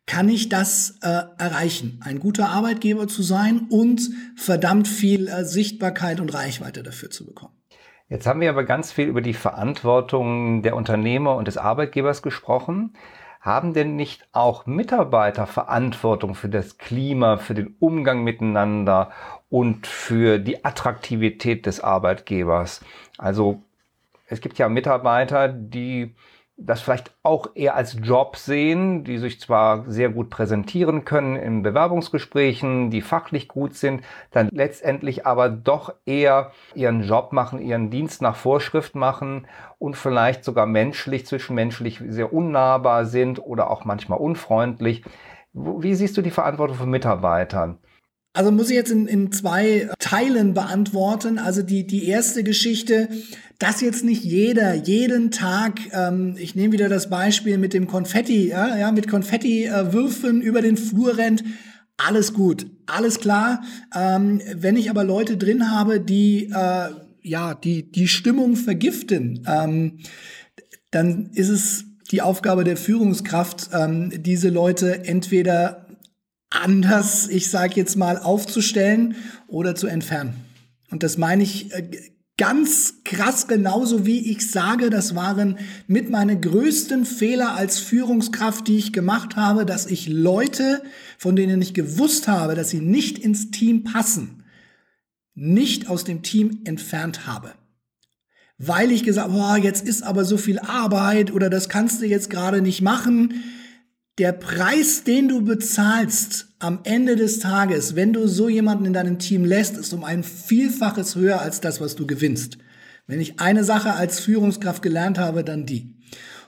kann 0.06 0.30
ich 0.30 0.50
das 0.50 1.00
äh, 1.02 1.22
erreichen, 1.38 2.00
ein 2.04 2.20
guter 2.20 2.50
Arbeitgeber 2.50 3.08
zu 3.08 3.24
sein 3.24 3.68
und 3.70 4.10
verdammt 4.36 4.88
viel 4.88 5.28
äh, 5.28 5.46
Sichtbarkeit 5.46 6.20
und 6.20 6.34
Reichweite 6.34 6.84
dafür 6.84 7.10
zu 7.10 7.26
bekommen. 7.26 7.54
Jetzt 8.10 8.28
haben 8.28 8.42
wir 8.42 8.50
aber 8.50 8.66
ganz 8.66 8.92
viel 8.92 9.08
über 9.08 9.22
die 9.22 9.34
Verantwortung 9.34 10.64
der 10.64 10.76
Unternehmer 10.76 11.38
und 11.38 11.48
des 11.48 11.58
Arbeitgebers 11.58 12.22
gesprochen. 12.22 12.94
Haben 13.42 13.74
denn 13.74 13.96
nicht 13.96 14.28
auch 14.34 14.68
Mitarbeiter 14.68 15.48
Verantwortung 15.48 16.36
für 16.36 16.48
das 16.48 16.78
Klima, 16.78 17.38
für 17.38 17.56
den 17.56 17.76
Umgang 17.80 18.24
miteinander 18.24 19.12
und 19.50 19.88
für 19.88 20.38
die 20.38 20.64
Attraktivität 20.64 21.66
des 21.66 21.80
Arbeitgebers? 21.80 22.86
Also 23.18 23.64
es 24.28 24.42
gibt 24.42 24.60
ja 24.60 24.70
Mitarbeiter, 24.70 25.48
die 25.48 26.16
das 26.66 26.82
vielleicht 26.82 27.12
auch 27.24 27.48
eher 27.56 27.76
als 27.76 27.98
Job 28.02 28.36
sehen, 28.38 29.04
die 29.04 29.18
sich 29.18 29.40
zwar 29.40 29.90
sehr 29.90 30.10
gut 30.10 30.30
präsentieren 30.30 31.06
können 31.06 31.36
in 31.36 31.64
Bewerbungsgesprächen, 31.64 32.92
die 32.92 33.02
fachlich 33.02 33.48
gut 33.48 33.76
sind, 33.76 34.04
dann 34.32 34.50
letztendlich 34.52 35.26
aber 35.26 35.50
doch 35.50 35.94
eher 36.06 36.52
ihren 36.76 37.04
Job 37.04 37.34
machen, 37.34 37.60
ihren 37.60 37.90
Dienst 37.90 38.22
nach 38.22 38.36
Vorschrift 38.36 38.96
machen 38.96 39.48
und 39.80 39.98
vielleicht 39.98 40.44
sogar 40.44 40.66
menschlich, 40.66 41.26
zwischenmenschlich 41.26 42.02
sehr 42.08 42.34
unnahbar 42.34 43.06
sind 43.06 43.40
oder 43.40 43.70
auch 43.72 43.86
manchmal 43.86 44.20
unfreundlich. 44.20 45.04
Wie 45.54 45.96
siehst 45.96 46.16
du 46.18 46.22
die 46.22 46.32
Verantwortung 46.32 46.78
von 46.78 46.90
Mitarbeitern? 46.90 47.80
Also 48.34 48.52
muss 48.52 48.70
ich 48.70 48.76
jetzt 48.76 48.92
in, 48.92 49.08
in 49.08 49.32
zwei 49.32 49.90
Teilen 50.00 50.54
beantworten. 50.54 51.38
Also 51.38 51.62
die, 51.62 51.86
die 51.86 52.06
erste 52.06 52.44
Geschichte, 52.44 53.10
dass 53.60 53.82
jetzt 53.82 54.06
nicht 54.06 54.24
jeder 54.24 54.74
jeden 54.74 55.32
Tag, 55.32 55.80
ähm, 55.92 56.36
ich 56.38 56.56
nehme 56.56 56.72
wieder 56.72 56.88
das 56.88 57.10
Beispiel 57.10 57.58
mit 57.58 57.74
dem 57.74 57.88
Konfetti, 57.88 58.48
ja, 58.48 58.78
ja 58.78 58.92
mit 58.92 59.10
Konfetti-Würfen 59.10 60.42
äh, 60.42 60.46
über 60.46 60.62
den 60.62 60.78
Flur 60.78 61.18
rennt. 61.18 61.44
Alles 61.98 62.34
gut, 62.34 62.68
alles 62.86 63.20
klar. 63.20 63.64
Ähm, 63.94 64.42
wenn 64.56 64.78
ich 64.78 64.90
aber 64.90 65.04
Leute 65.04 65.38
drin 65.38 65.70
habe, 65.70 66.00
die 66.00 66.46
äh, 66.46 66.90
ja 67.22 67.54
die 67.54 67.92
die 67.92 68.08
Stimmung 68.08 68.56
vergiften, 68.56 69.46
ähm, 69.46 70.00
dann 70.90 71.30
ist 71.34 71.50
es 71.50 71.86
die 72.12 72.22
Aufgabe 72.22 72.64
der 72.64 72.78
Führungskraft, 72.78 73.70
ähm, 73.74 74.12
diese 74.24 74.50
Leute 74.50 75.06
entweder 75.06 75.86
anders, 76.52 77.28
ich 77.28 77.50
sage 77.50 77.76
jetzt 77.76 77.96
mal, 77.96 78.18
aufzustellen 78.18 79.16
oder 79.48 79.74
zu 79.74 79.88
entfernen. 79.88 80.36
Und 80.92 81.02
das 81.02 81.18
meine 81.18 81.42
ich 81.42 81.74
äh, 81.74 81.90
ganz 82.38 83.04
krass 83.04 83.48
genauso 83.48 84.06
wie 84.06 84.32
ich 84.32 84.50
sage, 84.50 84.90
das 84.90 85.16
waren 85.16 85.58
mit 85.88 86.10
meine 86.10 86.40
größten 86.40 87.06
Fehler 87.06 87.56
als 87.56 87.80
Führungskraft, 87.80 88.68
die 88.68 88.78
ich 88.78 88.94
gemacht 88.94 89.36
habe, 89.36 89.66
dass 89.66 89.86
ich 89.86 90.08
Leute, 90.08 90.82
von 91.18 91.36
denen 91.36 91.62
ich 91.62 91.74
gewusst 91.74 92.28
habe, 92.28 92.56
dass 92.56 92.70
sie 92.70 92.82
nicht 92.82 93.18
ins 93.20 93.52
Team 93.52 93.84
passen, 93.84 94.44
nicht 95.34 95.90
aus 95.90 96.04
dem 96.04 96.24
Team 96.24 96.62
entfernt 96.66 97.26
habe. 97.28 97.54
Weil 98.58 98.92
ich 98.92 99.04
gesagt, 99.04 99.32
boah, 99.32 99.58
jetzt 99.58 99.88
ist 99.88 100.04
aber 100.04 100.26
so 100.26 100.38
viel 100.38 100.60
Arbeit 100.60 101.32
oder 101.32 101.50
das 101.50 101.70
kannst 101.70 102.02
du 102.02 102.06
jetzt 102.06 102.30
gerade 102.30 102.62
nicht 102.62 102.82
machen 102.82 103.44
der 104.18 104.34
Preis, 104.34 105.04
den 105.04 105.28
du 105.28 105.44
bezahlst 105.44 106.48
am 106.60 106.80
Ende 106.84 107.16
des 107.16 107.40
Tages, 107.40 107.96
wenn 107.96 108.14
du 108.14 108.28
so 108.28 108.50
jemanden 108.50 108.86
in 108.86 108.94
deinem 108.94 109.20
Team 109.20 109.46
lässt, 109.46 109.78
ist 109.78 109.94
um 109.94 110.04
ein 110.04 110.24
Vielfaches 110.24 111.16
höher 111.16 111.42
als 111.42 111.62
das, 111.62 111.82
was 111.82 111.96
du 111.96 112.06
gewinnst. 112.06 112.58
Wenn 113.08 113.22
ich 113.22 113.40
eine 113.40 113.64
Sache 113.64 113.94
als 113.94 114.20
Führungskraft 114.20 114.82
gelernt 114.82 115.18
habe, 115.18 115.44
dann 115.44 115.66
die. 115.66 115.96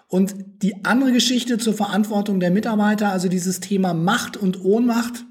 Und 0.07 0.35
die 0.61 0.85
andere 0.85 1.11
Geschichte 1.11 1.57
zur 1.57 1.73
Verantwortung 1.73 2.39
der 2.39 2.51
Mitarbeiter, 2.51 3.11
also 3.11 3.27
dieses 3.27 3.59
Thema 3.59 3.93
Macht 3.93 4.37
und 4.37 4.63
Ohnmacht, 4.63 5.25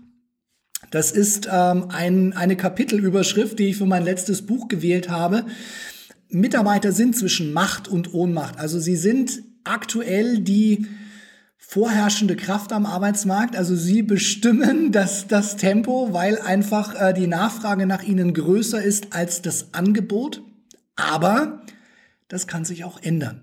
das 0.90 1.10
ist 1.10 1.48
ähm, 1.50 1.86
ein, 1.88 2.32
eine 2.32 2.56
Kapitelüberschrift, 2.56 3.58
die 3.58 3.68
ich 3.68 3.76
für 3.76 3.86
mein 3.86 4.04
letztes 4.04 4.42
Buch 4.42 4.68
gewählt 4.68 5.08
habe. 5.08 5.46
Mitarbeiter 6.28 6.92
sind 6.92 7.16
zwischen 7.16 7.52
Macht 7.52 7.88
und 7.88 8.12
Ohnmacht. 8.12 8.58
Also 8.58 8.80
sie 8.80 8.96
sind 8.96 9.42
aktuell 9.64 10.40
die 10.40 10.86
vorherrschende 11.72 12.36
Kraft 12.36 12.70
am 12.74 12.84
Arbeitsmarkt. 12.84 13.56
Also 13.56 13.74
sie 13.74 14.02
bestimmen 14.02 14.92
das, 14.92 15.26
das 15.26 15.56
Tempo, 15.56 16.12
weil 16.12 16.38
einfach 16.38 16.94
äh, 17.00 17.14
die 17.14 17.26
Nachfrage 17.26 17.86
nach 17.86 18.02
ihnen 18.02 18.34
größer 18.34 18.82
ist 18.82 19.14
als 19.14 19.40
das 19.40 19.72
Angebot. 19.72 20.42
Aber 20.96 21.62
das 22.28 22.46
kann 22.46 22.66
sich 22.66 22.84
auch 22.84 23.02
ändern. 23.02 23.40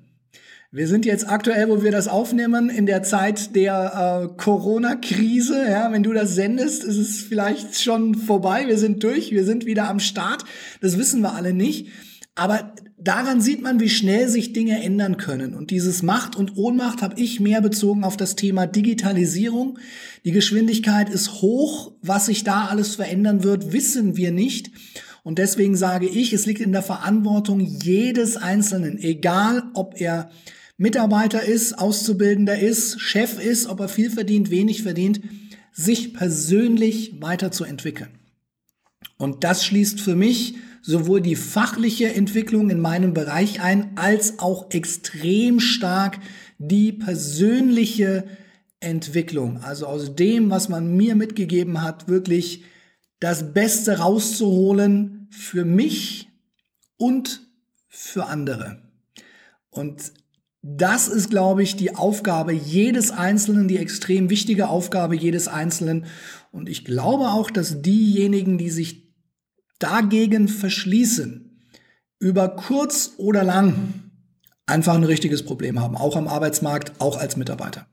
Wir 0.71 0.87
sind 0.87 1.07
jetzt 1.07 1.27
aktuell, 1.27 1.69
wo 1.69 1.81
wir 1.81 1.89
das 1.91 2.07
aufnehmen, 2.07 2.69
in 2.69 2.85
der 2.85 3.01
Zeit 3.01 3.55
der 3.55 4.29
äh, 4.31 4.37
Corona-Krise. 4.37 5.67
Ja, 5.67 5.91
wenn 5.91 6.03
du 6.03 6.13
das 6.13 6.35
sendest, 6.35 6.83
ist 6.83 6.97
es 6.97 7.21
vielleicht 7.23 7.81
schon 7.81 8.13
vorbei. 8.13 8.67
Wir 8.67 8.77
sind 8.77 9.03
durch, 9.03 9.31
wir 9.31 9.43
sind 9.43 9.65
wieder 9.65 9.89
am 9.89 9.99
Start. 9.99 10.45
Das 10.81 10.99
wissen 10.99 11.21
wir 11.21 11.33
alle 11.33 11.53
nicht. 11.53 11.87
Aber 12.35 12.75
daran 13.01 13.41
sieht 13.41 13.61
man, 13.61 13.79
wie 13.79 13.89
schnell 13.89 14.29
sich 14.29 14.53
Dinge 14.53 14.81
ändern 14.81 15.17
können. 15.17 15.53
Und 15.53 15.71
dieses 15.71 16.03
Macht 16.03 16.35
und 16.35 16.57
Ohnmacht 16.57 17.01
habe 17.01 17.19
ich 17.19 17.39
mehr 17.39 17.61
bezogen 17.61 18.03
auf 18.03 18.17
das 18.17 18.35
Thema 18.35 18.67
Digitalisierung. 18.67 19.79
Die 20.25 20.31
Geschwindigkeit 20.31 21.09
ist 21.09 21.41
hoch. 21.41 21.93
Was 22.01 22.27
sich 22.27 22.43
da 22.43 22.65
alles 22.65 22.95
verändern 22.95 23.43
wird, 23.43 23.73
wissen 23.73 24.17
wir 24.17 24.31
nicht. 24.31 24.71
Und 25.23 25.37
deswegen 25.37 25.75
sage 25.75 26.07
ich, 26.07 26.33
es 26.33 26.45
liegt 26.45 26.61
in 26.61 26.71
der 26.71 26.81
Verantwortung 26.81 27.59
jedes 27.59 28.37
Einzelnen, 28.37 28.97
egal 28.97 29.63
ob 29.73 29.99
er 29.99 30.31
Mitarbeiter 30.77 31.43
ist, 31.43 31.77
Auszubildender 31.77 32.57
ist, 32.57 33.01
Chef 33.01 33.37
ist, 33.37 33.67
ob 33.67 33.81
er 33.81 33.89
viel 33.89 34.09
verdient, 34.09 34.49
wenig 34.49 34.83
verdient, 34.83 35.21
sich 35.73 36.13
persönlich 36.13 37.15
weiterzuentwickeln. 37.19 38.09
Und 39.17 39.43
das 39.43 39.65
schließt 39.65 39.99
für 39.99 40.15
mich 40.15 40.55
sowohl 40.81 41.21
die 41.21 41.35
fachliche 41.35 42.13
Entwicklung 42.13 42.69
in 42.69 42.79
meinem 42.79 43.13
Bereich 43.13 43.61
ein, 43.61 43.91
als 43.95 44.39
auch 44.39 44.71
extrem 44.71 45.59
stark 45.59 46.19
die 46.57 46.91
persönliche 46.91 48.25
Entwicklung. 48.79 49.61
Also 49.63 49.87
aus 49.87 50.15
dem, 50.15 50.49
was 50.49 50.69
man 50.69 50.95
mir 50.95 51.15
mitgegeben 51.15 51.81
hat, 51.81 52.07
wirklich 52.07 52.63
das 53.19 53.53
Beste 53.53 53.97
rauszuholen 53.99 55.27
für 55.31 55.65
mich 55.65 56.29
und 56.97 57.41
für 57.87 58.25
andere. 58.27 58.81
Und 59.69 60.13
das 60.61 61.07
ist, 61.07 61.29
glaube 61.29 61.63
ich, 61.63 61.75
die 61.75 61.95
Aufgabe 61.95 62.51
jedes 62.53 63.11
Einzelnen, 63.11 63.67
die 63.67 63.77
extrem 63.77 64.29
wichtige 64.29 64.67
Aufgabe 64.67 65.15
jedes 65.15 65.47
Einzelnen. 65.47 66.05
Und 66.51 66.67
ich 66.67 66.83
glaube 66.83 67.29
auch, 67.29 67.49
dass 67.49 67.81
diejenigen, 67.81 68.57
die 68.57 68.69
sich 68.69 69.08
dagegen 69.79 70.47
verschließen, 70.47 71.45
über 72.19 72.49
kurz 72.49 73.13
oder 73.17 73.43
lang 73.43 74.11
einfach 74.65 74.93
ein 74.93 75.03
richtiges 75.03 75.43
Problem 75.43 75.81
haben, 75.81 75.95
auch 75.95 76.15
am 76.15 76.27
Arbeitsmarkt, 76.27 76.93
auch 76.99 77.17
als 77.17 77.37
Mitarbeiter. 77.37 77.87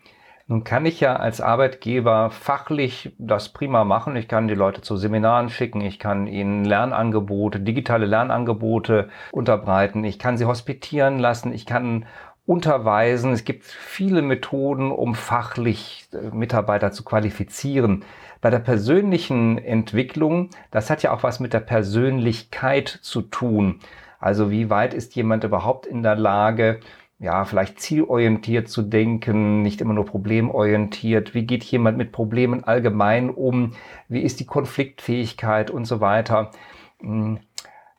Nun 0.49 0.63
kann 0.63 0.87
ich 0.87 1.01
ja 1.01 1.17
als 1.17 1.41
Arbeitgeber 1.41 2.31
fachlich 2.31 3.13
das 3.19 3.49
prima 3.49 3.83
machen. 3.83 4.15
Ich 4.15 4.29
kann 4.29 4.47
die 4.47 4.55
Leute 4.55 4.81
zu 4.81 4.97
Seminaren 4.97 5.49
schicken, 5.49 5.81
ich 5.81 5.99
kann 5.99 6.29
ihnen 6.29 6.65
Lernangebote, 6.65 7.59
digitale 7.59 8.07
Lernangebote 8.07 9.09
unterbreiten, 9.33 10.05
ich 10.05 10.21
kann 10.21 10.37
sie 10.37 10.45
hospitieren 10.45 11.19
lassen, 11.19 11.53
ich 11.53 11.67
kann 11.67 12.07
unterweisen. 12.47 13.33
Es 13.33 13.45
gibt 13.45 13.65
viele 13.65 14.23
Methoden, 14.23 14.93
um 14.93 15.15
fachlich 15.17 16.09
äh, 16.13 16.31
Mitarbeiter 16.35 16.93
zu 16.93 17.03
qualifizieren. 17.03 18.05
Bei 18.47 18.51
der 18.51 18.61
persönlichen 18.61 19.59
Entwicklung, 19.59 20.51
das 20.71 20.89
hat 20.89 21.03
ja 21.03 21.13
auch 21.13 21.25
was 21.25 21.41
mit 21.41 21.53
der 21.53 21.59
Persönlichkeit 21.59 22.87
zu 23.03 23.23
tun. 23.23 23.81
Also 24.21 24.53
wie 24.53 24.71
weit 24.71 24.95
ist 24.95 25.17
jemand 25.17 25.43
überhaupt 25.43 25.85
in 25.85 26.05
der 26.05 26.15
Lage, 26.15 26.79
ja, 27.19 27.45
vielleicht 27.45 27.81
zielorientiert 27.81 28.69
zu 28.69 28.83
denken, 28.83 29.63
nicht 29.63 29.81
immer 29.81 29.95
nur 29.95 30.07
problemorientiert. 30.07 31.35
Wie 31.35 31.45
geht 31.45 31.65
jemand 31.65 31.99
mit 31.99 32.13
Problemen 32.13 32.63
allgemein 32.63 33.31
um? 33.31 33.73
Wie 34.09 34.23
ist 34.23 34.39
die 34.39 34.47
Konfliktfähigkeit 34.47 35.73
und 35.73 35.85
so 35.85 36.01
weiter? 36.01 36.53
Hm. 37.01 37.41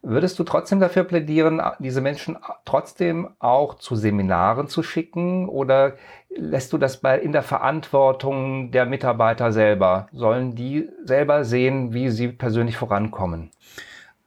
Würdest 0.02 0.40
du 0.40 0.46
trotzdem 0.46 0.80
dafür 0.80 1.04
plädieren, 1.04 1.62
diese 1.80 2.00
Menschen 2.00 2.38
trotzdem 2.64 3.32
auch 3.40 3.76
zu 3.76 3.98
Seminaren 3.98 4.70
zu 4.70 4.82
schicken 4.82 5.50
oder 5.50 5.96
lässt 6.30 6.74
du 6.74 6.78
das 6.78 6.98
bei, 6.98 7.20
in 7.20 7.32
der 7.32 7.44
Verantwortung 7.44 8.72
der 8.72 8.86
Mitarbeiter 8.86 9.52
selber? 9.52 10.08
Sollen 10.12 10.56
die 10.56 10.90
selber 11.04 11.44
sehen, 11.44 11.94
wie 11.94 12.10
sie 12.10 12.30
persönlich 12.30 12.78
vorankommen? 12.78 13.52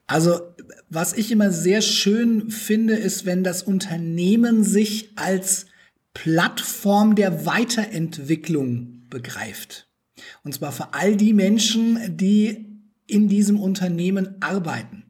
Also, 0.06 0.40
was 0.88 1.12
ich 1.12 1.30
immer 1.30 1.52
sehr 1.52 1.82
schön 1.82 2.50
finde, 2.50 2.94
ist, 2.94 3.26
wenn 3.26 3.44
das 3.44 3.62
Unternehmen 3.62 4.64
sich 4.64 5.12
als 5.16 5.66
Plattform 6.14 7.14
der 7.14 7.46
Weiterentwicklung 7.46 9.02
begreift. 9.08 9.86
Und 10.42 10.52
zwar 10.54 10.72
für 10.72 10.94
all 10.94 11.16
die 11.16 11.32
Menschen, 11.32 12.16
die 12.16 12.66
in 13.06 13.28
diesem 13.28 13.60
Unternehmen 13.60 14.36
arbeiten. 14.40 15.04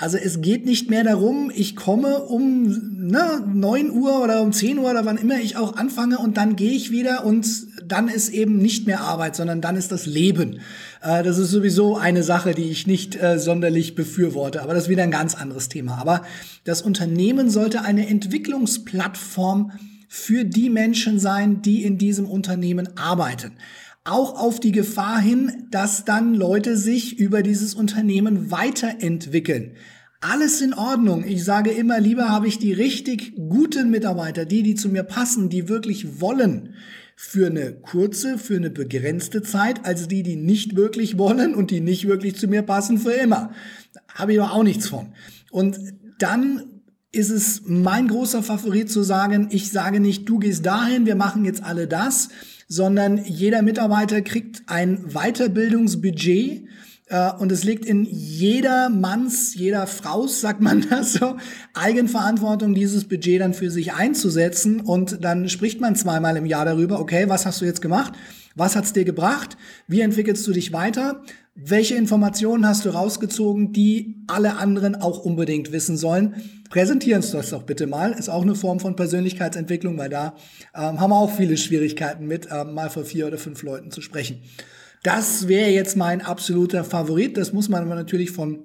Also 0.00 0.16
es 0.16 0.40
geht 0.40 0.64
nicht 0.64 0.88
mehr 0.88 1.04
darum, 1.04 1.52
ich 1.54 1.76
komme 1.76 2.20
um 2.20 2.62
ne, 3.06 3.44
9 3.52 3.90
Uhr 3.90 4.22
oder 4.24 4.40
um 4.40 4.50
10 4.50 4.78
Uhr 4.78 4.90
oder 4.90 5.04
wann 5.04 5.18
immer 5.18 5.38
ich 5.38 5.58
auch 5.58 5.76
anfange 5.76 6.16
und 6.16 6.38
dann 6.38 6.56
gehe 6.56 6.72
ich 6.72 6.90
wieder 6.90 7.26
und 7.26 7.46
dann 7.84 8.08
ist 8.08 8.30
eben 8.30 8.56
nicht 8.56 8.86
mehr 8.86 9.02
Arbeit, 9.02 9.36
sondern 9.36 9.60
dann 9.60 9.76
ist 9.76 9.92
das 9.92 10.06
Leben. 10.06 10.60
Äh, 11.02 11.22
das 11.22 11.36
ist 11.36 11.50
sowieso 11.50 11.98
eine 11.98 12.22
Sache, 12.22 12.54
die 12.54 12.70
ich 12.70 12.86
nicht 12.86 13.14
äh, 13.22 13.38
sonderlich 13.38 13.94
befürworte, 13.94 14.62
aber 14.62 14.72
das 14.72 14.84
ist 14.84 14.88
wieder 14.88 15.02
ein 15.02 15.10
ganz 15.10 15.34
anderes 15.34 15.68
Thema. 15.68 15.98
Aber 15.98 16.22
das 16.64 16.80
Unternehmen 16.80 17.50
sollte 17.50 17.82
eine 17.82 18.08
Entwicklungsplattform 18.08 19.72
für 20.08 20.46
die 20.46 20.70
Menschen 20.70 21.18
sein, 21.18 21.60
die 21.60 21.84
in 21.84 21.98
diesem 21.98 22.24
Unternehmen 22.24 22.88
arbeiten 22.96 23.52
auch 24.04 24.38
auf 24.38 24.60
die 24.60 24.72
Gefahr 24.72 25.20
hin, 25.20 25.66
dass 25.70 26.04
dann 26.04 26.34
Leute 26.34 26.76
sich 26.76 27.18
über 27.18 27.42
dieses 27.42 27.74
Unternehmen 27.74 28.50
weiterentwickeln. 28.50 29.76
Alles 30.20 30.60
in 30.60 30.74
Ordnung. 30.74 31.24
Ich 31.26 31.44
sage 31.44 31.70
immer, 31.70 31.98
lieber 31.98 32.28
habe 32.28 32.46
ich 32.46 32.58
die 32.58 32.72
richtig 32.72 33.34
guten 33.36 33.90
Mitarbeiter, 33.90 34.44
die, 34.44 34.62
die 34.62 34.74
zu 34.74 34.88
mir 34.88 35.02
passen, 35.02 35.48
die 35.48 35.68
wirklich 35.68 36.20
wollen, 36.20 36.74
für 37.16 37.48
eine 37.48 37.72
kurze, 37.72 38.38
für 38.38 38.56
eine 38.56 38.70
begrenzte 38.70 39.42
Zeit, 39.42 39.84
als 39.84 40.08
die, 40.08 40.22
die 40.22 40.36
nicht 40.36 40.74
wirklich 40.74 41.18
wollen 41.18 41.54
und 41.54 41.70
die 41.70 41.80
nicht 41.80 42.08
wirklich 42.08 42.36
zu 42.36 42.48
mir 42.48 42.62
passen, 42.62 42.98
für 42.98 43.12
immer. 43.12 43.52
Habe 44.14 44.32
ich 44.32 44.40
aber 44.40 44.52
auch 44.52 44.62
nichts 44.62 44.88
von. 44.88 45.12
Und 45.50 45.78
dann 46.18 46.80
ist 47.12 47.28
es 47.28 47.62
mein 47.66 48.08
großer 48.08 48.42
Favorit 48.42 48.90
zu 48.90 49.02
sagen, 49.02 49.48
ich 49.50 49.70
sage 49.70 50.00
nicht, 50.00 50.28
du 50.28 50.38
gehst 50.38 50.64
dahin, 50.64 51.04
wir 51.04 51.16
machen 51.16 51.44
jetzt 51.44 51.62
alle 51.62 51.86
das, 51.86 52.30
sondern 52.70 53.22
jeder 53.24 53.62
Mitarbeiter 53.62 54.22
kriegt 54.22 54.62
ein 54.66 55.08
Weiterbildungsbudget 55.12 56.62
äh, 57.08 57.32
und 57.38 57.50
es 57.50 57.64
liegt 57.64 57.84
in 57.84 58.04
jeder 58.04 58.88
Manns, 58.88 59.56
jeder 59.56 59.88
Fraus, 59.88 60.40
sagt 60.40 60.60
man 60.62 60.86
das 60.90 61.14
so, 61.14 61.36
Eigenverantwortung, 61.74 62.72
dieses 62.72 63.06
Budget 63.08 63.40
dann 63.40 63.54
für 63.54 63.72
sich 63.72 63.92
einzusetzen. 63.92 64.80
Und 64.80 65.24
dann 65.24 65.48
spricht 65.48 65.80
man 65.80 65.96
zweimal 65.96 66.36
im 66.36 66.46
Jahr 66.46 66.64
darüber, 66.64 67.00
okay, 67.00 67.24
was 67.28 67.44
hast 67.44 67.60
du 67.60 67.64
jetzt 67.64 67.82
gemacht? 67.82 68.12
Was 68.54 68.76
hat's 68.76 68.92
dir 68.92 69.04
gebracht? 69.04 69.56
Wie 69.88 70.00
entwickelst 70.00 70.46
du 70.46 70.52
dich 70.52 70.72
weiter? 70.72 71.22
Welche 71.56 71.96
Informationen 71.96 72.66
hast 72.66 72.84
du 72.84 72.90
rausgezogen, 72.90 73.72
die 73.72 74.22
alle 74.28 74.58
anderen 74.58 74.94
auch 74.94 75.18
unbedingt 75.18 75.72
wissen 75.72 75.96
sollen? 75.96 76.59
Präsentieren 76.70 77.20
Sie 77.20 77.32
das 77.32 77.50
doch 77.50 77.64
bitte 77.64 77.88
mal. 77.88 78.12
Ist 78.12 78.28
auch 78.28 78.42
eine 78.42 78.54
Form 78.54 78.78
von 78.78 78.94
Persönlichkeitsentwicklung, 78.94 79.98
weil 79.98 80.08
da 80.08 80.34
ähm, 80.74 81.00
haben 81.00 81.10
wir 81.10 81.16
auch 81.16 81.36
viele 81.36 81.56
Schwierigkeiten 81.56 82.26
mit, 82.26 82.48
ähm, 82.50 82.74
mal 82.74 82.88
vor 82.90 83.04
vier 83.04 83.26
oder 83.26 83.38
fünf 83.38 83.62
Leuten 83.64 83.90
zu 83.90 84.00
sprechen. 84.00 84.42
Das 85.02 85.48
wäre 85.48 85.70
jetzt 85.70 85.96
mein 85.96 86.22
absoluter 86.22 86.84
Favorit. 86.84 87.36
Das 87.36 87.52
muss 87.52 87.68
man 87.68 87.82
aber 87.82 87.96
natürlich 87.96 88.30
von 88.30 88.64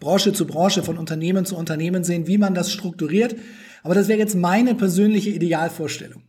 Branche 0.00 0.32
zu 0.32 0.46
Branche, 0.46 0.82
von 0.82 0.96
Unternehmen 0.96 1.44
zu 1.44 1.56
Unternehmen 1.56 2.02
sehen, 2.02 2.26
wie 2.26 2.38
man 2.38 2.54
das 2.54 2.72
strukturiert. 2.72 3.36
Aber 3.82 3.94
das 3.94 4.08
wäre 4.08 4.18
jetzt 4.18 4.34
meine 4.34 4.74
persönliche 4.74 5.30
Idealvorstellung. 5.30 6.22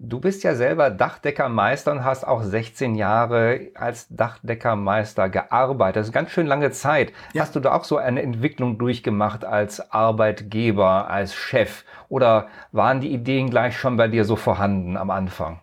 Du 0.00 0.20
bist 0.20 0.44
ja 0.44 0.54
selber 0.54 0.90
Dachdeckermeister 0.90 1.90
und 1.90 2.04
hast 2.04 2.24
auch 2.24 2.44
16 2.44 2.94
Jahre 2.94 3.72
als 3.74 4.06
Dachdeckermeister 4.08 5.28
gearbeitet. 5.28 5.96
Das 5.96 6.06
ist 6.06 6.12
ganz 6.12 6.30
schön 6.30 6.46
lange 6.46 6.70
Zeit. 6.70 7.12
Ja. 7.32 7.42
Hast 7.42 7.56
du 7.56 7.60
da 7.60 7.72
auch 7.72 7.82
so 7.82 7.96
eine 7.96 8.22
Entwicklung 8.22 8.78
durchgemacht 8.78 9.44
als 9.44 9.90
Arbeitgeber, 9.90 11.10
als 11.10 11.34
Chef? 11.34 11.82
Oder 12.08 12.46
waren 12.70 13.00
die 13.00 13.12
Ideen 13.12 13.50
gleich 13.50 13.76
schon 13.76 13.96
bei 13.96 14.06
dir 14.06 14.24
so 14.24 14.36
vorhanden 14.36 14.96
am 14.96 15.10
Anfang? 15.10 15.62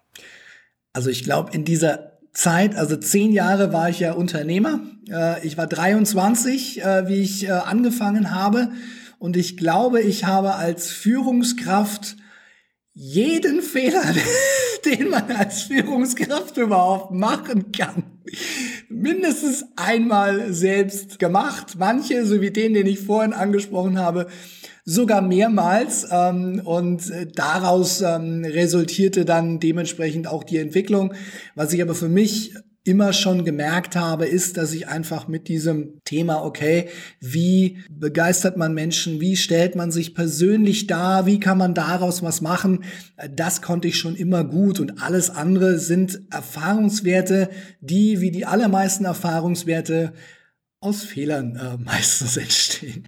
Also 0.92 1.10
ich 1.10 1.24
glaube, 1.24 1.54
in 1.54 1.64
dieser 1.64 2.12
Zeit, 2.34 2.76
also 2.76 2.98
zehn 2.98 3.32
Jahre 3.32 3.72
war 3.72 3.88
ich 3.88 4.02
ja 4.02 4.12
Unternehmer. 4.12 4.82
Äh, 5.10 5.48
ich 5.48 5.58
war 5.58 5.68
23, 5.68 6.84
äh, 6.84 7.08
wie 7.08 7.22
ich 7.22 7.48
äh, 7.48 7.52
angefangen 7.52 8.32
habe. 8.32 8.68
Und 9.18 9.38
ich 9.38 9.56
glaube, 9.56 10.02
ich 10.02 10.26
habe 10.26 10.56
als 10.56 10.92
Führungskraft 10.92 12.18
jeden 12.96 13.62
Fehler, 13.62 14.04
den 14.86 15.10
man 15.10 15.30
als 15.32 15.64
Führungskraft 15.64 16.58
überhaupt 16.58 17.12
machen 17.12 17.74
kann, 17.74 18.04
mindestens 18.90 19.66
einmal 19.76 20.54
selbst 20.54 21.20
gemacht. 21.20 21.76
Manche, 21.78 22.26
so 22.26 22.42
wie 22.42 22.52
den, 22.52 22.74
den 22.74 22.88
ich 22.88 23.02
vorhin 23.02 23.34
angesprochen 23.34 24.00
habe, 24.00 24.28
sogar 24.86 25.22
mehrmals. 25.22 26.08
Ähm, 26.10 26.62
und 26.64 27.12
daraus 27.36 28.02
ähm, 28.02 28.46
resultierte 28.46 29.26
dann 29.26 29.60
dementsprechend 29.60 30.28
auch 30.28 30.46
die 30.46 30.58
Entwicklung. 30.58 31.14
Was 31.54 31.74
ich 31.74 31.82
aber 31.82 31.96
für 31.96 32.10
mich 32.10 32.54
immer 32.86 33.14
schon 33.14 33.44
gemerkt 33.44 33.96
habe, 33.96 34.26
ist, 34.26 34.58
dass 34.58 34.72
ich 34.72 34.88
einfach 34.88 35.28
mit 35.28 35.48
diesem 35.48 36.00
Thema, 36.06 36.46
okay, 36.46 36.88
wie 37.20 37.80
begeistert 37.90 38.58
man 38.58 38.74
Menschen, 38.74 39.20
wie 39.20 39.36
stellt 39.36 39.76
man 39.76 39.92
sich 39.92 40.14
persönlich 40.14 40.88
dar, 40.88 41.26
wie 41.26 41.40
kann 41.40 41.58
man 41.58 41.74
daraus 41.74 42.22
was 42.22 42.42
machen, 42.42 42.84
das 43.30 43.62
konnte 43.62 43.88
ich 43.88 43.98
schon 43.98 44.16
immer 44.16 44.44
gut 44.44 44.80
und 44.80 45.02
alles 45.02 45.32
andere 45.32 45.80
sind 45.80 46.22
Erfahrungswerte, 46.32 47.50
die 47.82 48.22
wie 48.22 48.32
die 48.32 48.46
allermeisten 48.46 49.06
Erfahrungswerte 49.06 50.14
aus 50.80 51.04
Fehlern 51.04 51.56
äh, 51.56 51.78
meistens 51.84 52.38
entstehen. 52.38 53.08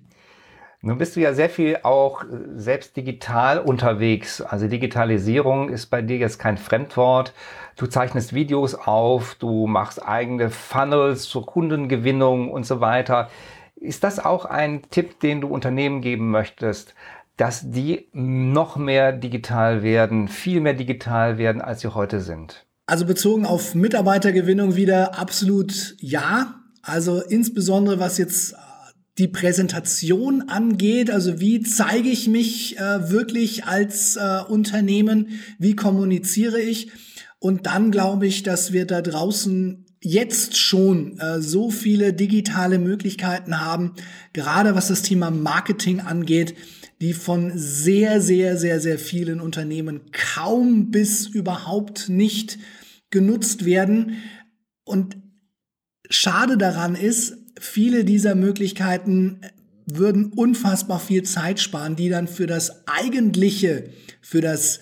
Nun 0.82 1.00
bist 1.00 1.16
du 1.16 1.20
ja 1.20 1.34
sehr 1.34 1.50
viel 1.50 1.80
auch 1.84 2.24
äh, 2.24 2.28
selbst 2.56 2.96
digital 2.96 3.60
unterwegs. 3.60 4.42
Also 4.42 4.68
Digitalisierung 4.68 5.70
ist 5.70 5.88
bei 5.88 6.02
dir 6.02 6.18
jetzt 6.18 6.40
kein 6.40 6.58
Fremdwort. 6.58 7.34
Du 7.78 7.86
zeichnest 7.86 8.34
Videos 8.34 8.74
auf, 8.74 9.36
du 9.36 9.68
machst 9.68 10.04
eigene 10.04 10.50
Funnels 10.50 11.30
zur 11.30 11.46
Kundengewinnung 11.46 12.50
und 12.50 12.66
so 12.66 12.82
weiter. 12.82 13.30
Ist 13.76 14.04
das 14.04 14.18
auch 14.18 14.46
ein 14.46 14.82
Tipp, 14.90 15.20
den 15.20 15.42
du 15.42 15.48
Unternehmen 15.48 16.02
geben 16.02 16.32
möchtest, 16.32 16.96
dass 17.38 17.70
die 17.70 18.08
noch 18.14 18.78
mehr 18.78 19.12
digital 19.12 19.84
werden, 19.84 20.28
viel 20.28 20.60
mehr 20.60 20.74
digital 20.74 21.38
werden, 21.38 21.62
als 21.62 21.82
sie 21.82 21.94
heute 21.94 22.20
sind? 22.20 22.66
Also 22.88 23.06
bezogen 23.06 23.46
auf 23.46 23.76
Mitarbeitergewinnung 23.76 24.76
wieder 24.76 25.20
absolut 25.20 25.96
ja. 26.00 26.56
Also 26.82 27.22
insbesondere 27.22 28.00
was 28.00 28.18
jetzt 28.18 28.56
die 29.20 29.28
Präsentation 29.28 30.44
angeht, 30.48 31.12
also 31.12 31.40
wie 31.40 31.62
zeige 31.62 32.10
ich 32.10 32.28
mich 32.28 32.78
äh, 32.78 33.10
wirklich 33.10 33.66
als 33.66 34.16
äh, 34.16 34.42
Unternehmen, 34.48 35.40
wie 35.60 35.76
kommuniziere 35.76 36.60
ich. 36.60 36.92
Und 37.40 37.66
dann 37.66 37.92
glaube 37.92 38.28
ich, 38.28 38.44
dass 38.44 38.74
wir 38.74 38.86
da 38.86 39.02
draußen 39.02 39.86
jetzt 40.02 40.58
schon 40.58 41.20
äh, 41.20 41.42
so 41.42 41.70
viele 41.70 42.14
digitale 42.14 42.80
Möglichkeiten 42.80 43.60
haben, 43.60 43.94
gerade 44.34 44.76
was 44.76 44.88
das 44.88 45.02
Thema 45.02 45.32
Marketing 45.32 46.00
angeht, 46.02 46.56
die 47.02 47.14
von 47.14 47.52
sehr, 47.56 48.22
sehr, 48.22 48.58
sehr, 48.58 48.80
sehr 48.80 49.00
vielen 49.00 49.40
Unternehmen 49.40 50.02
kaum 50.12 50.92
bis 50.92 51.28
überhaupt 51.28 52.10
nicht 52.10 52.58
genutzt 53.10 53.66
werden. 53.66 54.18
Und 54.84 55.18
schade 56.10 56.58
daran 56.58 56.96
ist, 56.96 57.38
viele 57.60 58.04
dieser 58.04 58.36
Möglichkeiten 58.36 59.42
würden 59.86 60.34
unfassbar 60.34 61.00
viel 61.00 61.24
Zeit 61.24 61.60
sparen, 61.60 61.96
die 61.96 62.10
dann 62.10 62.28
für 62.28 62.48
das 62.48 62.88
eigentliche, 62.88 63.90
für 64.22 64.42
das 64.42 64.80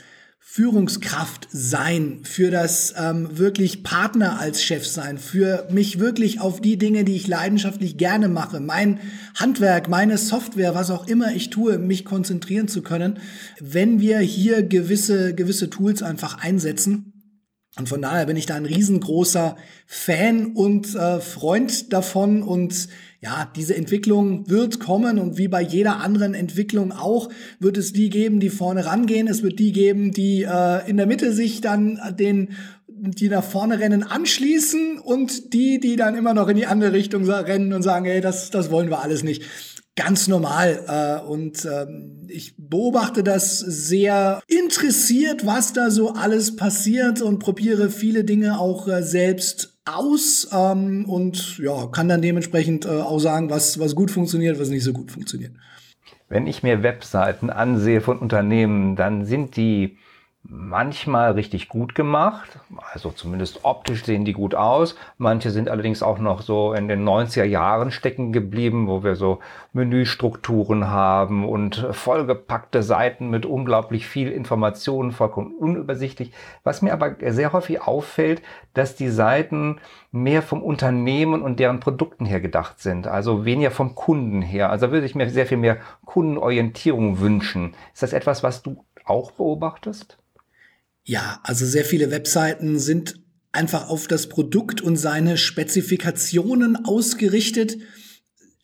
Führungskraft 0.55 1.49
sein, 1.51 2.19
für 2.23 2.49
das 2.49 2.93
ähm, 2.97 3.37
wirklich 3.37 3.83
Partner 3.83 4.39
als 4.39 4.63
Chef 4.63 4.87
sein, 4.87 5.17
für 5.17 5.67
mich 5.69 5.99
wirklich 5.99 6.39
auf 6.39 6.61
die 6.61 6.77
Dinge, 6.77 7.03
die 7.03 7.17
ich 7.17 7.27
leidenschaftlich 7.27 7.97
gerne 7.97 8.29
mache, 8.29 8.61
mein 8.61 9.01
Handwerk, 9.37 9.89
meine 9.89 10.17
Software, 10.17 10.73
was 10.73 10.91
auch 10.91 11.07
immer 11.07 11.33
ich 11.35 11.49
tue, 11.49 11.77
mich 11.77 12.05
konzentrieren 12.05 12.69
zu 12.69 12.83
können, 12.83 13.19
wenn 13.59 13.99
wir 13.99 14.19
hier 14.19 14.63
gewisse, 14.63 15.35
gewisse 15.35 15.69
Tools 15.69 16.01
einfach 16.01 16.41
einsetzen. 16.41 17.14
Und 17.77 17.89
von 17.89 18.01
daher 18.01 18.25
bin 18.25 18.37
ich 18.37 18.45
da 18.45 18.55
ein 18.55 18.65
riesengroßer 18.65 19.57
Fan 19.85 20.53
und 20.53 20.95
äh, 20.95 21.19
Freund 21.19 21.91
davon. 21.91 22.41
Und 22.41 22.87
ja, 23.19 23.51
diese 23.53 23.75
Entwicklung 23.75 24.49
wird 24.49 24.79
kommen. 24.79 25.19
Und 25.19 25.37
wie 25.37 25.49
bei 25.49 25.61
jeder 25.61 25.97
anderen 25.97 26.33
Entwicklung 26.35 26.93
auch, 26.93 27.29
wird 27.59 27.77
es 27.77 27.91
die 27.91 28.09
geben, 28.09 28.39
die 28.39 28.49
vorne 28.49 28.85
rangehen. 28.85 29.27
Es 29.27 29.43
wird 29.43 29.59
die 29.59 29.73
geben, 29.73 30.11
die 30.11 30.43
äh, 30.43 30.89
in 30.89 30.95
der 30.95 31.05
Mitte 31.05 31.33
sich 31.33 31.59
dann 31.59 31.99
den 32.17 32.49
die 32.97 33.27
nach 33.27 33.43
vorne 33.43 33.77
rennen, 33.79 34.03
anschließen. 34.03 34.99
Und 34.99 35.53
die, 35.53 35.81
die 35.81 35.97
dann 35.97 36.15
immer 36.15 36.33
noch 36.33 36.47
in 36.47 36.55
die 36.55 36.65
andere 36.67 36.93
Richtung 36.93 37.29
rennen 37.29 37.73
und 37.73 37.83
sagen, 37.83 38.05
hey, 38.05 38.21
das, 38.21 38.51
das 38.51 38.71
wollen 38.71 38.89
wir 38.89 39.01
alles 39.01 39.21
nicht 39.21 39.43
ganz 39.95 40.27
normal. 40.27 40.83
Äh, 40.87 41.25
und 41.25 41.65
ähm, 41.65 42.27
ich 42.27 42.55
beobachte 42.57 43.23
das 43.23 43.59
sehr 43.59 44.41
interessiert, 44.47 45.45
was 45.45 45.73
da 45.73 45.89
so 45.89 46.13
alles 46.13 46.55
passiert 46.55 47.21
und 47.21 47.39
probiere 47.39 47.89
viele 47.89 48.23
Dinge 48.23 48.59
auch 48.59 48.87
äh, 48.87 49.03
selbst 49.03 49.77
aus 49.85 50.49
ähm, 50.51 51.05
und 51.07 51.59
ja, 51.59 51.87
kann 51.87 52.09
dann 52.09 52.21
dementsprechend 52.21 52.85
äh, 52.85 52.89
auch 52.89 53.19
sagen, 53.19 53.49
was, 53.49 53.79
was 53.79 53.95
gut 53.95 54.11
funktioniert, 54.11 54.59
was 54.59 54.69
nicht 54.69 54.83
so 54.83 54.93
gut 54.93 55.11
funktioniert. 55.11 55.53
Wenn 56.27 56.47
ich 56.47 56.63
mir 56.63 56.81
Webseiten 56.81 57.51
ansehe 57.51 58.01
von 58.01 58.17
Unternehmen, 58.17 58.95
dann 58.95 59.25
sind 59.25 59.55
die 59.57 59.97
manchmal 60.47 61.31
richtig 61.31 61.69
gut 61.69 61.95
gemacht, 61.95 62.59
also 62.93 63.09
zumindest 63.09 63.61
optisch 63.63 64.03
sehen 64.05 64.25
die 64.25 64.33
gut 64.33 64.53
aus. 64.53 64.95
Manche 65.17 65.49
sind 65.49 65.69
allerdings 65.69 66.03
auch 66.03 66.19
noch 66.19 66.41
so 66.41 66.73
in 66.73 66.87
den 66.87 67.07
90er 67.07 67.43
Jahren 67.43 67.91
stecken 67.91 68.31
geblieben, 68.31 68.87
wo 68.87 69.03
wir 69.03 69.15
so 69.15 69.39
Menüstrukturen 69.73 70.87
haben 70.87 71.47
und 71.47 71.87
vollgepackte 71.91 72.83
Seiten 72.83 73.29
mit 73.29 73.45
unglaublich 73.45 74.07
viel 74.07 74.31
Informationen, 74.31 75.11
vollkommen 75.11 75.55
unübersichtlich. 75.55 76.31
Was 76.63 76.81
mir 76.81 76.93
aber 76.93 77.15
sehr 77.31 77.53
häufig 77.53 77.81
auffällt, 77.81 78.41
dass 78.73 78.95
die 78.95 79.09
Seiten 79.09 79.79
mehr 80.11 80.41
vom 80.41 80.61
Unternehmen 80.61 81.41
und 81.41 81.59
deren 81.59 81.79
Produkten 81.79 82.25
her 82.25 82.39
gedacht 82.39 82.79
sind, 82.79 83.07
also 83.07 83.45
weniger 83.45 83.71
vom 83.71 83.95
Kunden 83.95 84.41
her. 84.41 84.69
Also 84.69 84.91
würde 84.91 85.05
ich 85.05 85.15
mir 85.15 85.29
sehr 85.29 85.45
viel 85.45 85.57
mehr 85.57 85.77
Kundenorientierung 86.05 87.19
wünschen. 87.19 87.73
Ist 87.93 88.03
das 88.03 88.13
etwas, 88.13 88.43
was 88.43 88.61
du 88.61 88.85
auch 89.05 89.31
beobachtest? 89.31 90.17
Ja, 91.05 91.39
also 91.43 91.65
sehr 91.67 91.85
viele 91.85 92.11
Webseiten 92.11 92.79
sind 92.79 93.21
einfach 93.51 93.89
auf 93.89 94.07
das 94.07 94.27
Produkt 94.27 94.81
und 94.81 94.97
seine 94.97 95.37
Spezifikationen 95.37 96.85
ausgerichtet. 96.85 97.77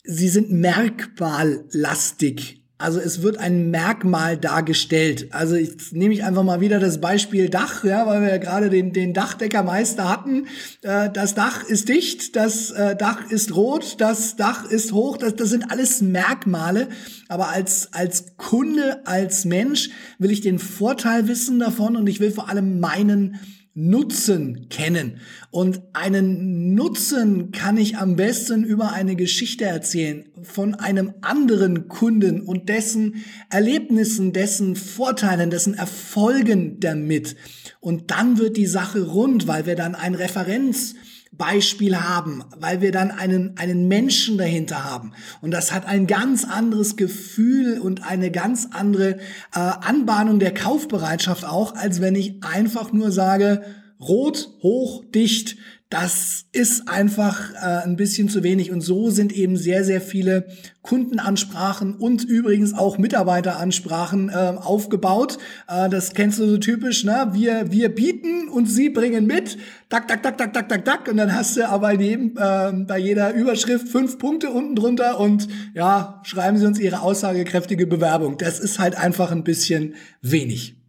Sie 0.03 0.27
sind 0.27 0.51
merkmallastig. 0.51 2.60
Also 2.81 2.99
es 2.99 3.21
wird 3.21 3.37
ein 3.37 3.69
Merkmal 3.69 4.37
dargestellt. 4.37 5.27
Also 5.31 5.55
ich 5.55 5.91
nehme 5.91 6.13
ich 6.13 6.23
einfach 6.23 6.43
mal 6.43 6.61
wieder 6.61 6.79
das 6.79 6.99
Beispiel 6.99 7.49
Dach, 7.49 7.83
ja, 7.83 8.07
weil 8.07 8.21
wir 8.21 8.29
ja 8.29 8.37
gerade 8.37 8.69
den, 8.69 8.91
den 8.91 9.13
Dachdeckermeister 9.13 10.09
hatten. 10.09 10.47
Äh, 10.81 11.09
das 11.11 11.35
Dach 11.35 11.63
ist 11.63 11.89
dicht, 11.89 12.35
das 12.35 12.71
äh, 12.71 12.95
Dach 12.95 13.29
ist 13.29 13.55
rot, 13.55 13.95
das 13.99 14.35
Dach 14.35 14.65
ist 14.65 14.91
hoch. 14.91 15.17
Das, 15.17 15.35
das 15.35 15.49
sind 15.49 15.71
alles 15.71 16.01
Merkmale. 16.01 16.87
Aber 17.29 17.49
als, 17.49 17.93
als 17.93 18.35
Kunde, 18.37 19.05
als 19.05 19.45
Mensch 19.45 19.89
will 20.17 20.31
ich 20.31 20.41
den 20.41 20.59
Vorteil 20.59 21.27
wissen 21.27 21.59
davon 21.59 21.95
und 21.95 22.07
ich 22.07 22.19
will 22.19 22.31
vor 22.31 22.49
allem 22.49 22.79
meinen 22.79 23.39
Nutzen 23.73 24.67
kennen. 24.69 25.21
Und 25.49 25.81
einen 25.93 26.73
Nutzen 26.73 27.51
kann 27.51 27.77
ich 27.77 27.97
am 27.97 28.15
besten 28.15 28.63
über 28.63 28.91
eine 28.91 29.15
Geschichte 29.15 29.65
erzählen 29.65 30.25
von 30.43 30.75
einem 30.75 31.13
anderen 31.21 31.87
Kunden 31.87 32.41
und 32.41 32.69
dessen 32.69 33.23
Erlebnissen, 33.49 34.33
dessen 34.33 34.75
Vorteilen, 34.75 35.49
dessen 35.49 35.73
Erfolgen 35.73 36.79
damit. 36.79 37.35
Und 37.79 38.11
dann 38.11 38.37
wird 38.37 38.57
die 38.57 38.67
Sache 38.67 39.03
rund, 39.07 39.47
weil 39.47 39.65
wir 39.65 39.75
dann 39.75 39.95
ein 39.95 40.15
Referenz 40.15 40.95
Beispiel 41.31 41.97
haben, 41.97 42.43
weil 42.59 42.81
wir 42.81 42.91
dann 42.91 43.09
einen, 43.09 43.57
einen 43.57 43.87
Menschen 43.87 44.37
dahinter 44.37 44.83
haben. 44.83 45.13
Und 45.41 45.51
das 45.51 45.71
hat 45.71 45.85
ein 45.85 46.05
ganz 46.05 46.43
anderes 46.43 46.97
Gefühl 46.97 47.79
und 47.79 48.03
eine 48.03 48.31
ganz 48.31 48.67
andere 48.71 49.17
äh, 49.55 49.59
Anbahnung 49.59 50.39
der 50.39 50.53
Kaufbereitschaft 50.53 51.45
auch, 51.45 51.75
als 51.75 52.01
wenn 52.01 52.15
ich 52.15 52.43
einfach 52.43 52.91
nur 52.91 53.11
sage, 53.11 53.63
rot, 53.99 54.49
hoch, 54.61 55.05
dicht, 55.05 55.55
das 55.91 56.45
ist 56.53 56.87
einfach 56.87 57.53
äh, 57.53 57.83
ein 57.83 57.97
bisschen 57.97 58.29
zu 58.29 58.43
wenig. 58.43 58.71
Und 58.71 58.79
so 58.79 59.09
sind 59.09 59.33
eben 59.33 59.57
sehr, 59.57 59.83
sehr 59.83 59.99
viele 59.99 60.47
Kundenansprachen 60.83 61.95
und 61.95 62.23
übrigens 62.23 62.73
auch 62.73 62.97
Mitarbeiteransprachen 62.97 64.29
äh, 64.29 64.53
aufgebaut. 64.55 65.37
Äh, 65.67 65.89
das 65.89 66.13
kennst 66.13 66.39
du 66.39 66.47
so 66.47 66.57
typisch, 66.57 67.03
ne? 67.03 67.31
Wir, 67.33 67.73
wir 67.73 67.93
bieten 67.93 68.47
und 68.47 68.67
sie 68.67 68.89
bringen 68.89 69.27
mit. 69.27 69.57
Tak, 69.89 70.07
tak, 70.07 70.23
tak, 70.23 70.37
tak, 70.37 70.53
tak, 70.53 70.69
tak, 70.69 70.85
tak. 70.85 71.07
Und 71.09 71.17
dann 71.17 71.35
hast 71.35 71.57
du 71.57 71.67
aber 71.67 71.91
jedem, 71.91 72.37
äh, 72.37 72.71
bei 72.85 72.97
jeder 72.97 73.33
Überschrift 73.33 73.89
fünf 73.89 74.17
Punkte 74.17 74.49
unten 74.49 74.77
drunter 74.77 75.19
und 75.19 75.49
ja, 75.73 76.21
schreiben 76.23 76.57
sie 76.57 76.67
uns 76.67 76.79
ihre 76.79 77.01
aussagekräftige 77.01 77.85
Bewerbung. 77.85 78.37
Das 78.37 78.61
ist 78.61 78.79
halt 78.79 78.95
einfach 78.97 79.31
ein 79.31 79.43
bisschen 79.43 79.95
wenig. 80.21 80.80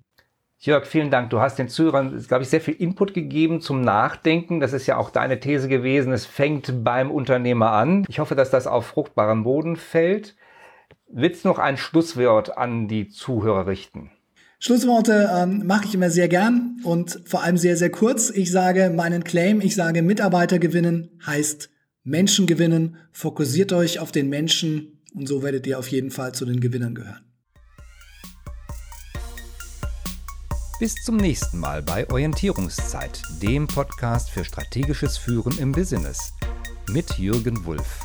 Jörg, 0.64 0.86
vielen 0.86 1.10
Dank. 1.10 1.30
Du 1.30 1.40
hast 1.40 1.58
den 1.58 1.68
Zuhörern, 1.68 2.24
glaube 2.28 2.44
ich, 2.44 2.48
sehr 2.48 2.60
viel 2.60 2.74
Input 2.74 3.14
gegeben 3.14 3.60
zum 3.60 3.80
Nachdenken. 3.80 4.60
Das 4.60 4.72
ist 4.72 4.86
ja 4.86 4.96
auch 4.96 5.10
deine 5.10 5.40
These 5.40 5.66
gewesen. 5.66 6.12
Es 6.12 6.24
fängt 6.24 6.84
beim 6.84 7.10
Unternehmer 7.10 7.72
an. 7.72 8.04
Ich 8.08 8.20
hoffe, 8.20 8.36
dass 8.36 8.50
das 8.50 8.68
auf 8.68 8.86
fruchtbaren 8.86 9.42
Boden 9.42 9.74
fällt. 9.74 10.36
Willst 11.08 11.44
du 11.44 11.48
noch 11.48 11.58
ein 11.58 11.76
Schlusswort 11.76 12.56
an 12.56 12.86
die 12.86 13.08
Zuhörer 13.08 13.66
richten? 13.66 14.12
Schlussworte 14.60 15.28
ähm, 15.36 15.66
mache 15.66 15.86
ich 15.86 15.96
immer 15.96 16.10
sehr 16.10 16.28
gern 16.28 16.76
und 16.84 17.20
vor 17.24 17.42
allem 17.42 17.56
sehr, 17.56 17.76
sehr 17.76 17.90
kurz. 17.90 18.30
Ich 18.30 18.52
sage 18.52 18.90
meinen 18.90 19.24
Claim, 19.24 19.60
ich 19.60 19.74
sage 19.74 20.00
Mitarbeiter 20.00 20.60
gewinnen 20.60 21.10
heißt 21.26 21.70
Menschen 22.04 22.46
gewinnen. 22.46 22.98
Fokussiert 23.10 23.72
euch 23.72 23.98
auf 23.98 24.12
den 24.12 24.28
Menschen 24.28 25.02
und 25.12 25.26
so 25.26 25.42
werdet 25.42 25.66
ihr 25.66 25.80
auf 25.80 25.88
jeden 25.88 26.12
Fall 26.12 26.32
zu 26.32 26.44
den 26.44 26.60
Gewinnern 26.60 26.94
gehören. 26.94 27.31
Bis 30.82 30.96
zum 30.96 31.16
nächsten 31.16 31.60
Mal 31.60 31.80
bei 31.80 32.10
Orientierungszeit, 32.10 33.22
dem 33.40 33.68
Podcast 33.68 34.30
für 34.30 34.44
strategisches 34.44 35.16
Führen 35.16 35.56
im 35.58 35.70
Business 35.70 36.32
mit 36.90 37.18
Jürgen 37.18 37.64
Wulff. 37.64 38.00